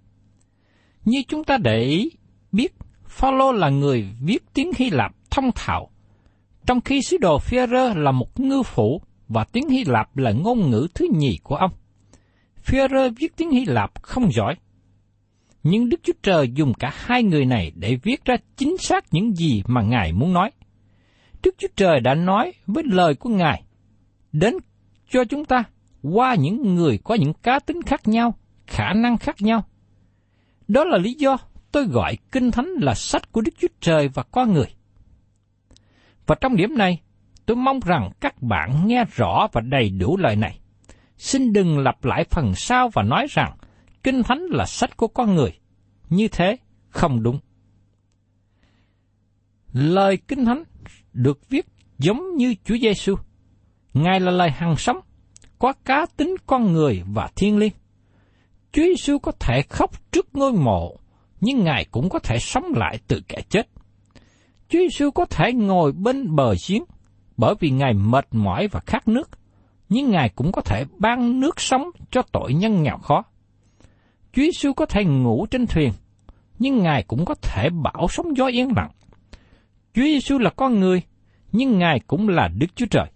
Như 1.05 1.23
chúng 1.29 1.45
ta 1.45 1.59
để 1.59 1.83
ý 1.83 2.11
biết, 2.53 2.75
Phaolô 3.07 3.53
là 3.53 3.69
người 3.69 4.09
viết 4.21 4.43
tiếng 4.55 4.71
Hy 4.77 4.91
Lạp 4.91 5.13
thông 5.31 5.51
thạo, 5.55 5.91
trong 6.67 6.81
khi 6.81 7.03
sứ 7.03 7.17
đồ 7.19 7.39
Führer 7.39 7.95
là 7.99 8.13
một 8.13 8.41
ngư 8.41 8.63
phủ 8.63 9.03
và 9.29 9.45
tiếng 9.45 9.69
Hy 9.69 9.85
Lạp 9.85 10.17
là 10.17 10.33
ngôn 10.33 10.71
ngữ 10.71 10.87
thứ 10.95 11.07
nhì 11.19 11.39
của 11.43 11.57
ông. 11.57 11.71
Führer 12.67 13.13
viết 13.17 13.37
tiếng 13.37 13.51
Hy 13.51 13.65
Lạp 13.65 14.03
không 14.03 14.33
giỏi. 14.33 14.55
Nhưng 15.63 15.89
Đức 15.89 16.01
Chúa 16.03 16.13
Trời 16.23 16.51
dùng 16.55 16.75
cả 16.75 16.91
hai 16.95 17.23
người 17.23 17.45
này 17.45 17.73
để 17.75 17.97
viết 18.03 18.25
ra 18.25 18.37
chính 18.57 18.77
xác 18.79 19.05
những 19.11 19.35
gì 19.35 19.63
mà 19.67 19.83
Ngài 19.83 20.13
muốn 20.13 20.33
nói. 20.33 20.51
Đức 21.43 21.55
Chúa 21.59 21.69
Trời 21.77 22.01
đã 22.01 22.15
nói 22.15 22.53
với 22.67 22.85
lời 22.87 23.15
của 23.15 23.31
Ngài 23.31 23.63
đến 24.33 24.55
cho 25.11 25.25
chúng 25.25 25.45
ta 25.45 25.65
qua 26.03 26.35
những 26.35 26.75
người 26.75 26.99
có 27.05 27.15
những 27.15 27.33
cá 27.43 27.59
tính 27.59 27.83
khác 27.83 28.01
nhau, 28.09 28.35
khả 28.67 28.93
năng 28.93 29.19
khác 29.19 29.37
nhau. 29.41 29.65
Đó 30.69 30.85
là 30.85 30.99
lý 30.99 31.15
do 31.15 31.37
tôi 31.73 31.87
gọi 31.87 32.17
Kinh 32.33 32.51
Thánh 32.51 32.69
là 32.81 32.95
sách 32.95 33.33
của 33.33 33.41
Đức 33.41 33.53
Chúa 33.59 33.69
Trời 33.81 34.09
và 34.09 34.23
con 34.23 34.53
người. 34.53 34.67
Và 36.33 36.37
trong 36.41 36.57
điểm 36.57 36.79
này, 36.79 37.01
tôi 37.47 37.57
mong 37.57 37.81
rằng 37.81 38.11
các 38.21 38.43
bạn 38.43 38.87
nghe 38.87 39.05
rõ 39.15 39.49
và 39.53 39.61
đầy 39.61 39.91
đủ 39.91 40.17
lời 40.17 40.37
này. 40.37 40.61
Xin 41.17 41.53
đừng 41.53 41.79
lặp 41.79 42.05
lại 42.05 42.25
phần 42.31 42.55
sau 42.55 42.89
và 42.93 43.03
nói 43.03 43.27
rằng 43.31 43.57
Kinh 44.03 44.23
Thánh 44.23 44.43
là 44.51 44.67
sách 44.67 44.97
của 44.97 45.09
con 45.09 45.35
người. 45.35 45.59
Như 46.09 46.29
thế 46.29 46.57
không 46.89 47.23
đúng. 47.23 47.39
Lời 49.73 50.17
Kinh 50.17 50.45
Thánh 50.45 50.65
được 51.13 51.49
viết 51.49 51.67
giống 51.99 52.37
như 52.37 52.55
Chúa 52.65 52.77
Giêsu. 52.83 53.15
Ngài 53.95 54.21
là 54.21 54.31
lời 54.31 54.51
hằng 54.51 54.77
sống, 54.77 55.01
có 55.59 55.73
cá 55.85 56.07
tính 56.17 56.35
con 56.47 56.73
người 56.73 57.03
và 57.15 57.29
thiên 57.37 57.59
liêng. 57.59 57.73
Chúa 58.73 58.83
Giêsu 58.83 59.19
có 59.19 59.33
thể 59.41 59.63
khóc 59.69 60.13
trước 60.13 60.29
ngôi 60.33 60.53
mộ, 60.53 60.97
nhưng 61.41 61.65
Ngài 61.65 61.85
cũng 61.91 62.09
có 62.09 62.19
thể 62.19 62.39
sống 62.39 62.65
lại 62.77 62.99
từ 63.09 63.21
kẻ 63.29 63.41
chết. 63.49 63.69
Chúa 64.73 64.79
Giêsu 64.79 65.11
có 65.11 65.25
thể 65.25 65.53
ngồi 65.53 65.93
bên 65.93 66.37
bờ 66.37 66.55
giếng, 66.69 66.85
bởi 67.37 67.55
vì 67.61 67.71
Ngài 67.71 67.95
mệt 67.95 68.27
mỏi 68.31 68.69
và 68.69 68.81
khát 68.81 69.09
nước, 69.09 69.31
nhưng 69.89 70.11
Ngài 70.11 70.29
cũng 70.29 70.53
có 70.53 70.63
thể 70.63 70.85
ban 70.99 71.41
nước 71.41 71.61
sống 71.61 71.83
cho 72.11 72.23
tội 72.33 72.55
nhân 72.55 72.83
nghèo 72.83 72.99
khó. 72.99 73.23
Chúa 74.33 74.43
Giêsu 74.43 74.73
có 74.73 74.87
thể 74.87 75.05
ngủ 75.05 75.47
trên 75.51 75.67
thuyền, 75.67 75.93
nhưng 76.59 76.79
Ngài 76.79 77.03
cũng 77.03 77.25
có 77.25 77.35
thể 77.35 77.69
bảo 77.83 78.07
sóng 78.11 78.37
gió 78.37 78.47
yên 78.47 78.69
lặng. 78.77 78.91
Chúa 79.95 80.03
Giêsu 80.03 80.39
là 80.39 80.51
con 80.51 80.81
người, 80.81 81.03
nhưng 81.53 81.79
Ngài 81.79 82.01
cũng 82.07 82.29
là 82.29 82.49
Đức 82.49 82.67
Chúa 82.75 82.87
Trời. 82.91 83.07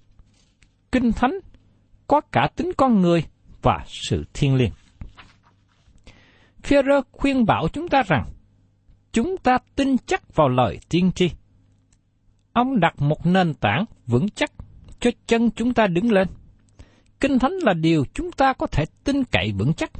Kinh 0.92 1.12
Thánh 1.12 1.38
có 2.06 2.20
cả 2.32 2.48
tính 2.56 2.70
con 2.76 3.00
người 3.00 3.24
và 3.62 3.84
sự 3.86 4.24
thiên 4.34 4.54
liêng. 4.54 4.72
Führer 6.62 7.02
khuyên 7.12 7.44
bảo 7.46 7.68
chúng 7.72 7.88
ta 7.88 8.02
rằng, 8.02 8.24
chúng 9.12 9.36
ta 9.42 9.58
tin 9.76 9.96
chắc 10.06 10.34
vào 10.34 10.48
lời 10.48 10.78
tiên 10.88 11.12
tri. 11.14 11.30
Ông 12.56 12.80
đặt 12.80 13.02
một 13.02 13.26
nền 13.26 13.54
tảng 13.54 13.84
vững 14.06 14.28
chắc 14.28 14.52
cho 15.00 15.10
chân 15.26 15.50
chúng 15.50 15.74
ta 15.74 15.86
đứng 15.86 16.12
lên. 16.12 16.28
Kinh 17.20 17.38
Thánh 17.38 17.52
là 17.52 17.72
điều 17.74 18.04
chúng 18.14 18.32
ta 18.32 18.52
có 18.52 18.66
thể 18.66 18.84
tin 19.04 19.24
cậy 19.24 19.52
vững 19.58 19.74
chắc. 19.74 19.90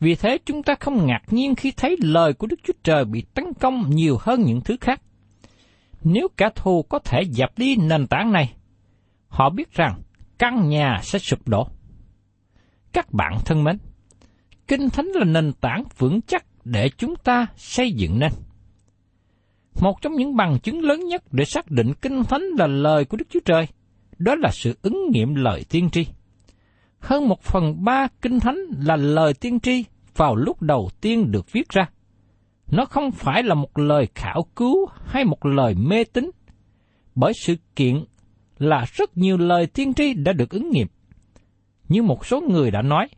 Vì 0.00 0.14
thế 0.14 0.38
chúng 0.46 0.62
ta 0.62 0.74
không 0.80 1.06
ngạc 1.06 1.22
nhiên 1.30 1.54
khi 1.54 1.72
thấy 1.76 1.96
lời 2.00 2.32
của 2.32 2.46
Đức 2.46 2.60
Chúa 2.62 2.72
Trời 2.82 3.04
bị 3.04 3.22
tấn 3.34 3.44
công 3.60 3.90
nhiều 3.90 4.16
hơn 4.20 4.42
những 4.42 4.60
thứ 4.60 4.76
khác. 4.80 5.02
Nếu 6.02 6.28
kẻ 6.36 6.48
thù 6.54 6.82
có 6.82 6.98
thể 6.98 7.22
dập 7.22 7.50
đi 7.56 7.76
nền 7.76 8.06
tảng 8.06 8.32
này, 8.32 8.54
họ 9.28 9.50
biết 9.50 9.72
rằng 9.72 10.02
căn 10.38 10.68
nhà 10.68 11.00
sẽ 11.02 11.18
sụp 11.18 11.48
đổ. 11.48 11.68
Các 12.92 13.12
bạn 13.12 13.38
thân 13.44 13.64
mến, 13.64 13.78
Kinh 14.68 14.90
Thánh 14.90 15.06
là 15.06 15.24
nền 15.24 15.52
tảng 15.52 15.84
vững 15.98 16.20
chắc 16.22 16.44
để 16.64 16.90
chúng 16.96 17.16
ta 17.16 17.46
xây 17.56 17.92
dựng 17.92 18.18
nên. 18.18 18.32
Một 19.80 20.02
trong 20.02 20.12
những 20.12 20.36
bằng 20.36 20.58
chứng 20.62 20.82
lớn 20.82 21.00
nhất 21.04 21.22
để 21.32 21.44
xác 21.44 21.70
định 21.70 21.92
Kinh 22.02 22.24
Thánh 22.24 22.42
là 22.58 22.66
lời 22.66 23.04
của 23.04 23.16
Đức 23.16 23.24
Chúa 23.30 23.40
Trời, 23.44 23.66
đó 24.18 24.34
là 24.34 24.50
sự 24.52 24.78
ứng 24.82 25.10
nghiệm 25.10 25.34
lời 25.34 25.64
tiên 25.68 25.90
tri. 25.90 26.06
Hơn 26.98 27.28
một 27.28 27.42
phần 27.42 27.84
ba 27.84 28.08
Kinh 28.22 28.40
Thánh 28.40 28.58
là 28.78 28.96
lời 28.96 29.34
tiên 29.34 29.60
tri 29.60 29.84
vào 30.16 30.36
lúc 30.36 30.62
đầu 30.62 30.90
tiên 31.00 31.30
được 31.30 31.52
viết 31.52 31.68
ra. 31.68 31.88
Nó 32.70 32.84
không 32.84 33.10
phải 33.10 33.42
là 33.42 33.54
một 33.54 33.78
lời 33.78 34.08
khảo 34.14 34.42
cứu 34.56 34.86
hay 35.04 35.24
một 35.24 35.46
lời 35.46 35.74
mê 35.74 36.04
tín, 36.04 36.30
bởi 37.14 37.32
sự 37.44 37.54
kiện 37.76 38.04
là 38.58 38.84
rất 38.92 39.16
nhiều 39.16 39.38
lời 39.38 39.66
tiên 39.66 39.94
tri 39.94 40.14
đã 40.14 40.32
được 40.32 40.50
ứng 40.50 40.70
nghiệm. 40.70 40.86
Như 41.88 42.02
một 42.02 42.26
số 42.26 42.40
người 42.40 42.70
đã 42.70 42.82
nói, 42.82 43.08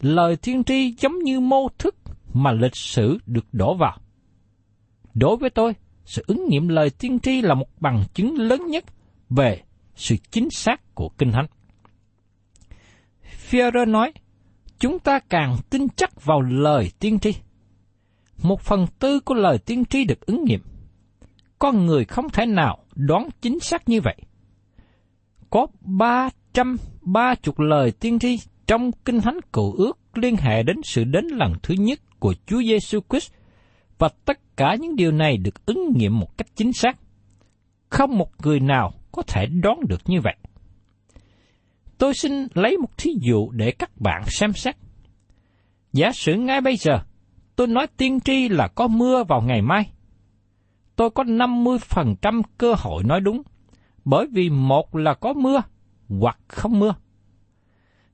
lời 0.00 0.36
tiên 0.36 0.64
tri 0.64 0.92
giống 0.92 1.18
như 1.18 1.40
mô 1.40 1.68
thức 1.78 1.96
mà 2.34 2.52
lịch 2.52 2.76
sử 2.76 3.18
được 3.26 3.46
đổ 3.52 3.74
vào. 3.74 3.98
Đối 5.14 5.36
với 5.36 5.50
tôi, 5.50 5.74
sự 6.04 6.24
ứng 6.26 6.48
nghiệm 6.48 6.68
lời 6.68 6.90
tiên 6.90 7.18
tri 7.20 7.40
là 7.40 7.54
một 7.54 7.66
bằng 7.80 8.04
chứng 8.14 8.38
lớn 8.38 8.66
nhất 8.66 8.84
về 9.30 9.62
sự 9.94 10.16
chính 10.30 10.50
xác 10.50 10.94
của 10.94 11.08
Kinh 11.08 11.32
Thánh. 11.32 11.46
Führer 13.50 13.90
nói, 13.90 14.12
chúng 14.78 14.98
ta 14.98 15.18
càng 15.18 15.56
tin 15.70 15.88
chắc 15.96 16.24
vào 16.24 16.40
lời 16.40 16.90
tiên 16.98 17.18
tri. 17.18 17.34
Một 18.42 18.60
phần 18.60 18.86
tư 18.98 19.20
của 19.20 19.34
lời 19.34 19.58
tiên 19.58 19.84
tri 19.84 20.04
được 20.04 20.26
ứng 20.26 20.44
nghiệm. 20.44 20.60
Con 21.58 21.86
người 21.86 22.04
không 22.04 22.30
thể 22.30 22.46
nào 22.46 22.84
đoán 22.94 23.28
chính 23.40 23.60
xác 23.60 23.88
như 23.88 24.00
vậy. 24.00 24.16
Có 25.50 25.66
ba 25.80 26.28
trăm 26.52 26.76
ba 27.00 27.34
chục 27.34 27.58
lời 27.58 27.92
tiên 27.92 28.18
tri 28.18 28.38
trong 28.66 28.90
Kinh 29.04 29.20
Thánh 29.20 29.38
Cựu 29.52 29.72
Ước 29.72 29.98
liên 30.14 30.36
hệ 30.36 30.62
đến 30.62 30.76
sự 30.84 31.04
đến 31.04 31.24
lần 31.24 31.52
thứ 31.62 31.74
nhất 31.78 32.00
của 32.18 32.34
Chúa 32.46 32.62
Giêsu 32.62 33.00
Christ 33.10 33.32
và 34.02 34.08
tất 34.24 34.56
cả 34.56 34.76
những 34.80 34.96
điều 34.96 35.12
này 35.12 35.36
được 35.36 35.66
ứng 35.66 35.92
nghiệm 35.96 36.18
một 36.18 36.38
cách 36.38 36.46
chính 36.54 36.72
xác. 36.72 36.98
Không 37.88 38.18
một 38.18 38.30
người 38.42 38.60
nào 38.60 38.92
có 39.12 39.22
thể 39.22 39.46
đoán 39.46 39.80
được 39.88 40.00
như 40.06 40.20
vậy. 40.20 40.36
Tôi 41.98 42.14
xin 42.14 42.32
lấy 42.54 42.76
một 42.78 42.98
thí 42.98 43.10
dụ 43.20 43.50
để 43.50 43.70
các 43.70 43.90
bạn 44.00 44.22
xem 44.26 44.52
xét. 44.52 44.76
Giả 45.92 46.12
sử 46.12 46.34
ngay 46.34 46.60
bây 46.60 46.76
giờ, 46.76 46.98
tôi 47.56 47.66
nói 47.66 47.86
tiên 47.96 48.20
tri 48.20 48.48
là 48.48 48.68
có 48.68 48.88
mưa 48.88 49.24
vào 49.28 49.42
ngày 49.42 49.62
mai. 49.62 49.92
Tôi 50.96 51.10
có 51.10 51.24
50% 51.24 52.42
cơ 52.58 52.74
hội 52.78 53.04
nói 53.04 53.20
đúng, 53.20 53.42
bởi 54.04 54.26
vì 54.32 54.50
một 54.50 54.96
là 54.96 55.14
có 55.14 55.32
mưa, 55.32 55.62
hoặc 56.08 56.38
không 56.48 56.78
mưa. 56.78 56.94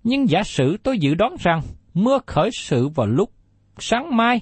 Nhưng 0.04 0.28
giả 0.28 0.42
sử 0.42 0.76
tôi 0.82 0.98
dự 0.98 1.14
đoán 1.14 1.36
rằng 1.38 1.60
mưa 1.94 2.18
khởi 2.26 2.50
sự 2.52 2.88
vào 2.88 3.06
lúc 3.06 3.30
sáng 3.78 4.16
mai, 4.16 4.40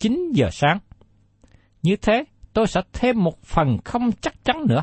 9 0.00 0.32
giờ 0.34 0.48
sáng. 0.52 0.78
Như 1.82 1.96
thế, 1.96 2.24
tôi 2.52 2.66
sẽ 2.66 2.80
thêm 2.92 3.24
một 3.24 3.42
phần 3.42 3.78
không 3.84 4.10
chắc 4.20 4.44
chắn 4.44 4.64
nữa. 4.68 4.82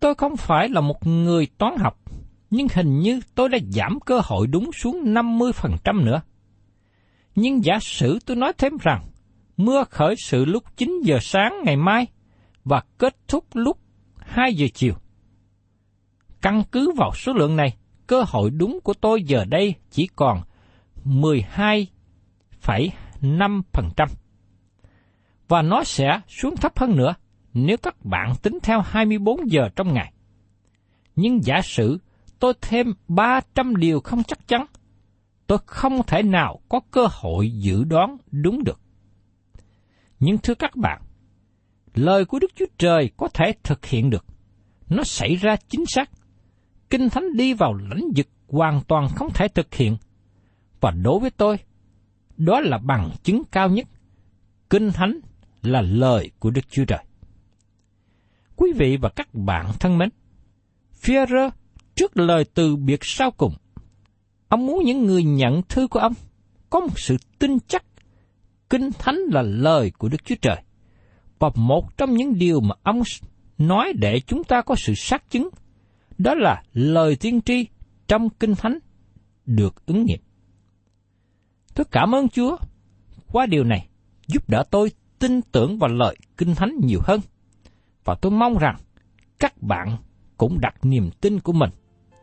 Tôi 0.00 0.14
không 0.14 0.36
phải 0.36 0.68
là 0.68 0.80
một 0.80 1.06
người 1.06 1.46
toán 1.58 1.76
học, 1.78 1.98
nhưng 2.50 2.66
hình 2.74 2.98
như 2.98 3.20
tôi 3.34 3.48
đã 3.48 3.58
giảm 3.70 4.00
cơ 4.00 4.20
hội 4.24 4.46
đúng 4.46 4.70
xuống 4.72 5.04
50% 5.04 6.04
nữa. 6.04 6.20
Nhưng 7.34 7.64
giả 7.64 7.78
sử 7.80 8.18
tôi 8.26 8.36
nói 8.36 8.52
thêm 8.58 8.72
rằng, 8.80 9.04
mưa 9.56 9.84
khởi 9.90 10.14
sự 10.18 10.44
lúc 10.44 10.76
9 10.76 11.00
giờ 11.04 11.18
sáng 11.20 11.52
ngày 11.64 11.76
mai 11.76 12.06
và 12.64 12.82
kết 12.98 13.16
thúc 13.28 13.44
lúc 13.54 13.78
2 14.18 14.54
giờ 14.54 14.66
chiều. 14.74 14.94
Căn 16.42 16.62
cứ 16.72 16.92
vào 16.96 17.12
số 17.14 17.32
lượng 17.32 17.56
này, 17.56 17.76
cơ 18.06 18.24
hội 18.28 18.50
đúng 18.50 18.80
của 18.84 18.94
tôi 18.94 19.22
giờ 19.22 19.44
đây 19.44 19.74
chỉ 19.90 20.08
còn 20.16 20.42
12,5%. 23.22 24.06
Và 25.48 25.62
nó 25.62 25.84
sẽ 25.84 26.20
xuống 26.28 26.56
thấp 26.56 26.78
hơn 26.78 26.96
nữa 26.96 27.14
nếu 27.54 27.76
các 27.76 28.04
bạn 28.04 28.32
tính 28.42 28.58
theo 28.62 28.80
24 28.80 29.50
giờ 29.50 29.68
trong 29.76 29.94
ngày. 29.94 30.12
Nhưng 31.16 31.44
giả 31.44 31.60
sử 31.62 31.98
tôi 32.38 32.52
thêm 32.60 32.86
300 33.08 33.76
điều 33.76 34.00
không 34.00 34.22
chắc 34.24 34.48
chắn, 34.48 34.66
tôi 35.46 35.58
không 35.66 36.02
thể 36.06 36.22
nào 36.22 36.60
có 36.68 36.80
cơ 36.90 37.06
hội 37.10 37.50
dự 37.50 37.84
đoán 37.84 38.16
đúng 38.30 38.64
được. 38.64 38.80
Nhưng 40.20 40.38
thưa 40.38 40.54
các 40.54 40.76
bạn, 40.76 41.02
lời 41.94 42.24
của 42.24 42.38
Đức 42.38 42.50
Chúa 42.54 42.66
Trời 42.78 43.10
có 43.16 43.28
thể 43.34 43.52
thực 43.62 43.86
hiện 43.86 44.10
được. 44.10 44.24
Nó 44.88 45.04
xảy 45.04 45.36
ra 45.36 45.56
chính 45.68 45.86
xác. 45.86 46.10
Kinh 46.90 47.08
Thánh 47.10 47.36
đi 47.36 47.52
vào 47.52 47.74
lãnh 47.74 48.04
vực 48.16 48.28
hoàn 48.48 48.80
toàn 48.88 49.08
không 49.16 49.28
thể 49.34 49.48
thực 49.48 49.74
hiện. 49.74 49.96
Và 50.80 50.90
đối 50.90 51.20
với 51.20 51.30
tôi, 51.30 51.58
đó 52.38 52.60
là 52.60 52.78
bằng 52.78 53.10
chứng 53.22 53.42
cao 53.52 53.68
nhất. 53.68 53.86
Kinh 54.70 54.90
Thánh 54.92 55.20
là 55.62 55.82
lời 55.82 56.30
của 56.38 56.50
Đức 56.50 56.60
Chúa 56.70 56.84
Trời. 56.84 57.04
Quý 58.56 58.72
vị 58.76 58.96
và 58.96 59.08
các 59.08 59.34
bạn 59.34 59.72
thân 59.80 59.98
mến, 59.98 60.08
Führer 61.02 61.50
trước 61.94 62.16
lời 62.16 62.44
từ 62.54 62.76
biệt 62.76 63.00
sau 63.02 63.30
cùng, 63.30 63.52
ông 64.48 64.66
muốn 64.66 64.84
những 64.84 65.06
người 65.06 65.22
nhận 65.22 65.62
thư 65.68 65.88
của 65.88 66.00
ông 66.00 66.12
có 66.70 66.80
một 66.80 66.98
sự 66.98 67.16
tin 67.38 67.58
chắc 67.68 67.84
Kinh 68.70 68.90
Thánh 68.98 69.16
là 69.32 69.42
lời 69.42 69.92
của 69.98 70.08
Đức 70.08 70.24
Chúa 70.24 70.34
Trời. 70.42 70.62
Và 71.38 71.50
một 71.54 71.96
trong 71.96 72.14
những 72.14 72.38
điều 72.38 72.60
mà 72.60 72.74
ông 72.82 73.02
nói 73.58 73.92
để 73.96 74.20
chúng 74.26 74.44
ta 74.44 74.62
có 74.62 74.74
sự 74.74 74.94
xác 74.94 75.30
chứng, 75.30 75.48
đó 76.18 76.34
là 76.34 76.62
lời 76.72 77.16
tiên 77.16 77.40
tri 77.40 77.66
trong 78.08 78.30
Kinh 78.30 78.54
Thánh 78.54 78.78
được 79.46 79.86
ứng 79.86 80.04
nghiệm. 80.04 80.20
Tôi 81.78 81.84
cảm 81.90 82.14
ơn 82.14 82.28
Chúa 82.28 82.56
qua 83.32 83.46
điều 83.46 83.64
này, 83.64 83.88
giúp 84.26 84.48
đỡ 84.48 84.64
tôi 84.70 84.90
tin 85.18 85.42
tưởng 85.42 85.78
vào 85.78 85.90
lời 85.90 86.16
Kinh 86.36 86.54
Thánh 86.54 86.72
nhiều 86.82 87.00
hơn. 87.04 87.20
Và 88.04 88.14
tôi 88.14 88.32
mong 88.32 88.58
rằng 88.58 88.76
các 89.38 89.62
bạn 89.62 89.96
cũng 90.36 90.58
đặt 90.60 90.74
niềm 90.82 91.10
tin 91.20 91.40
của 91.40 91.52
mình 91.52 91.70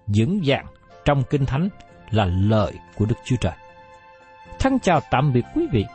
vững 0.07 0.41
vàng 0.45 0.65
trong 1.05 1.23
Kinh 1.29 1.45
Thánh 1.45 1.69
là 2.09 2.25
lời 2.25 2.73
của 2.97 3.05
Đức 3.05 3.15
Chúa 3.25 3.35
Trời. 3.41 3.53
Thân 4.59 4.79
chào 4.79 5.01
tạm 5.11 5.33
biệt 5.33 5.45
quý 5.55 5.67
vị 5.71 5.85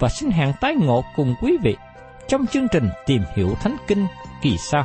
và 0.00 0.08
xin 0.08 0.30
hẹn 0.30 0.52
tái 0.60 0.74
ngộ 0.74 1.04
cùng 1.16 1.34
quý 1.42 1.56
vị 1.62 1.76
trong 2.28 2.46
chương 2.46 2.66
trình 2.72 2.88
Tìm 3.06 3.22
hiểu 3.36 3.54
Thánh 3.54 3.76
Kinh 3.86 4.06
kỳ 4.42 4.56
sau. 4.58 4.84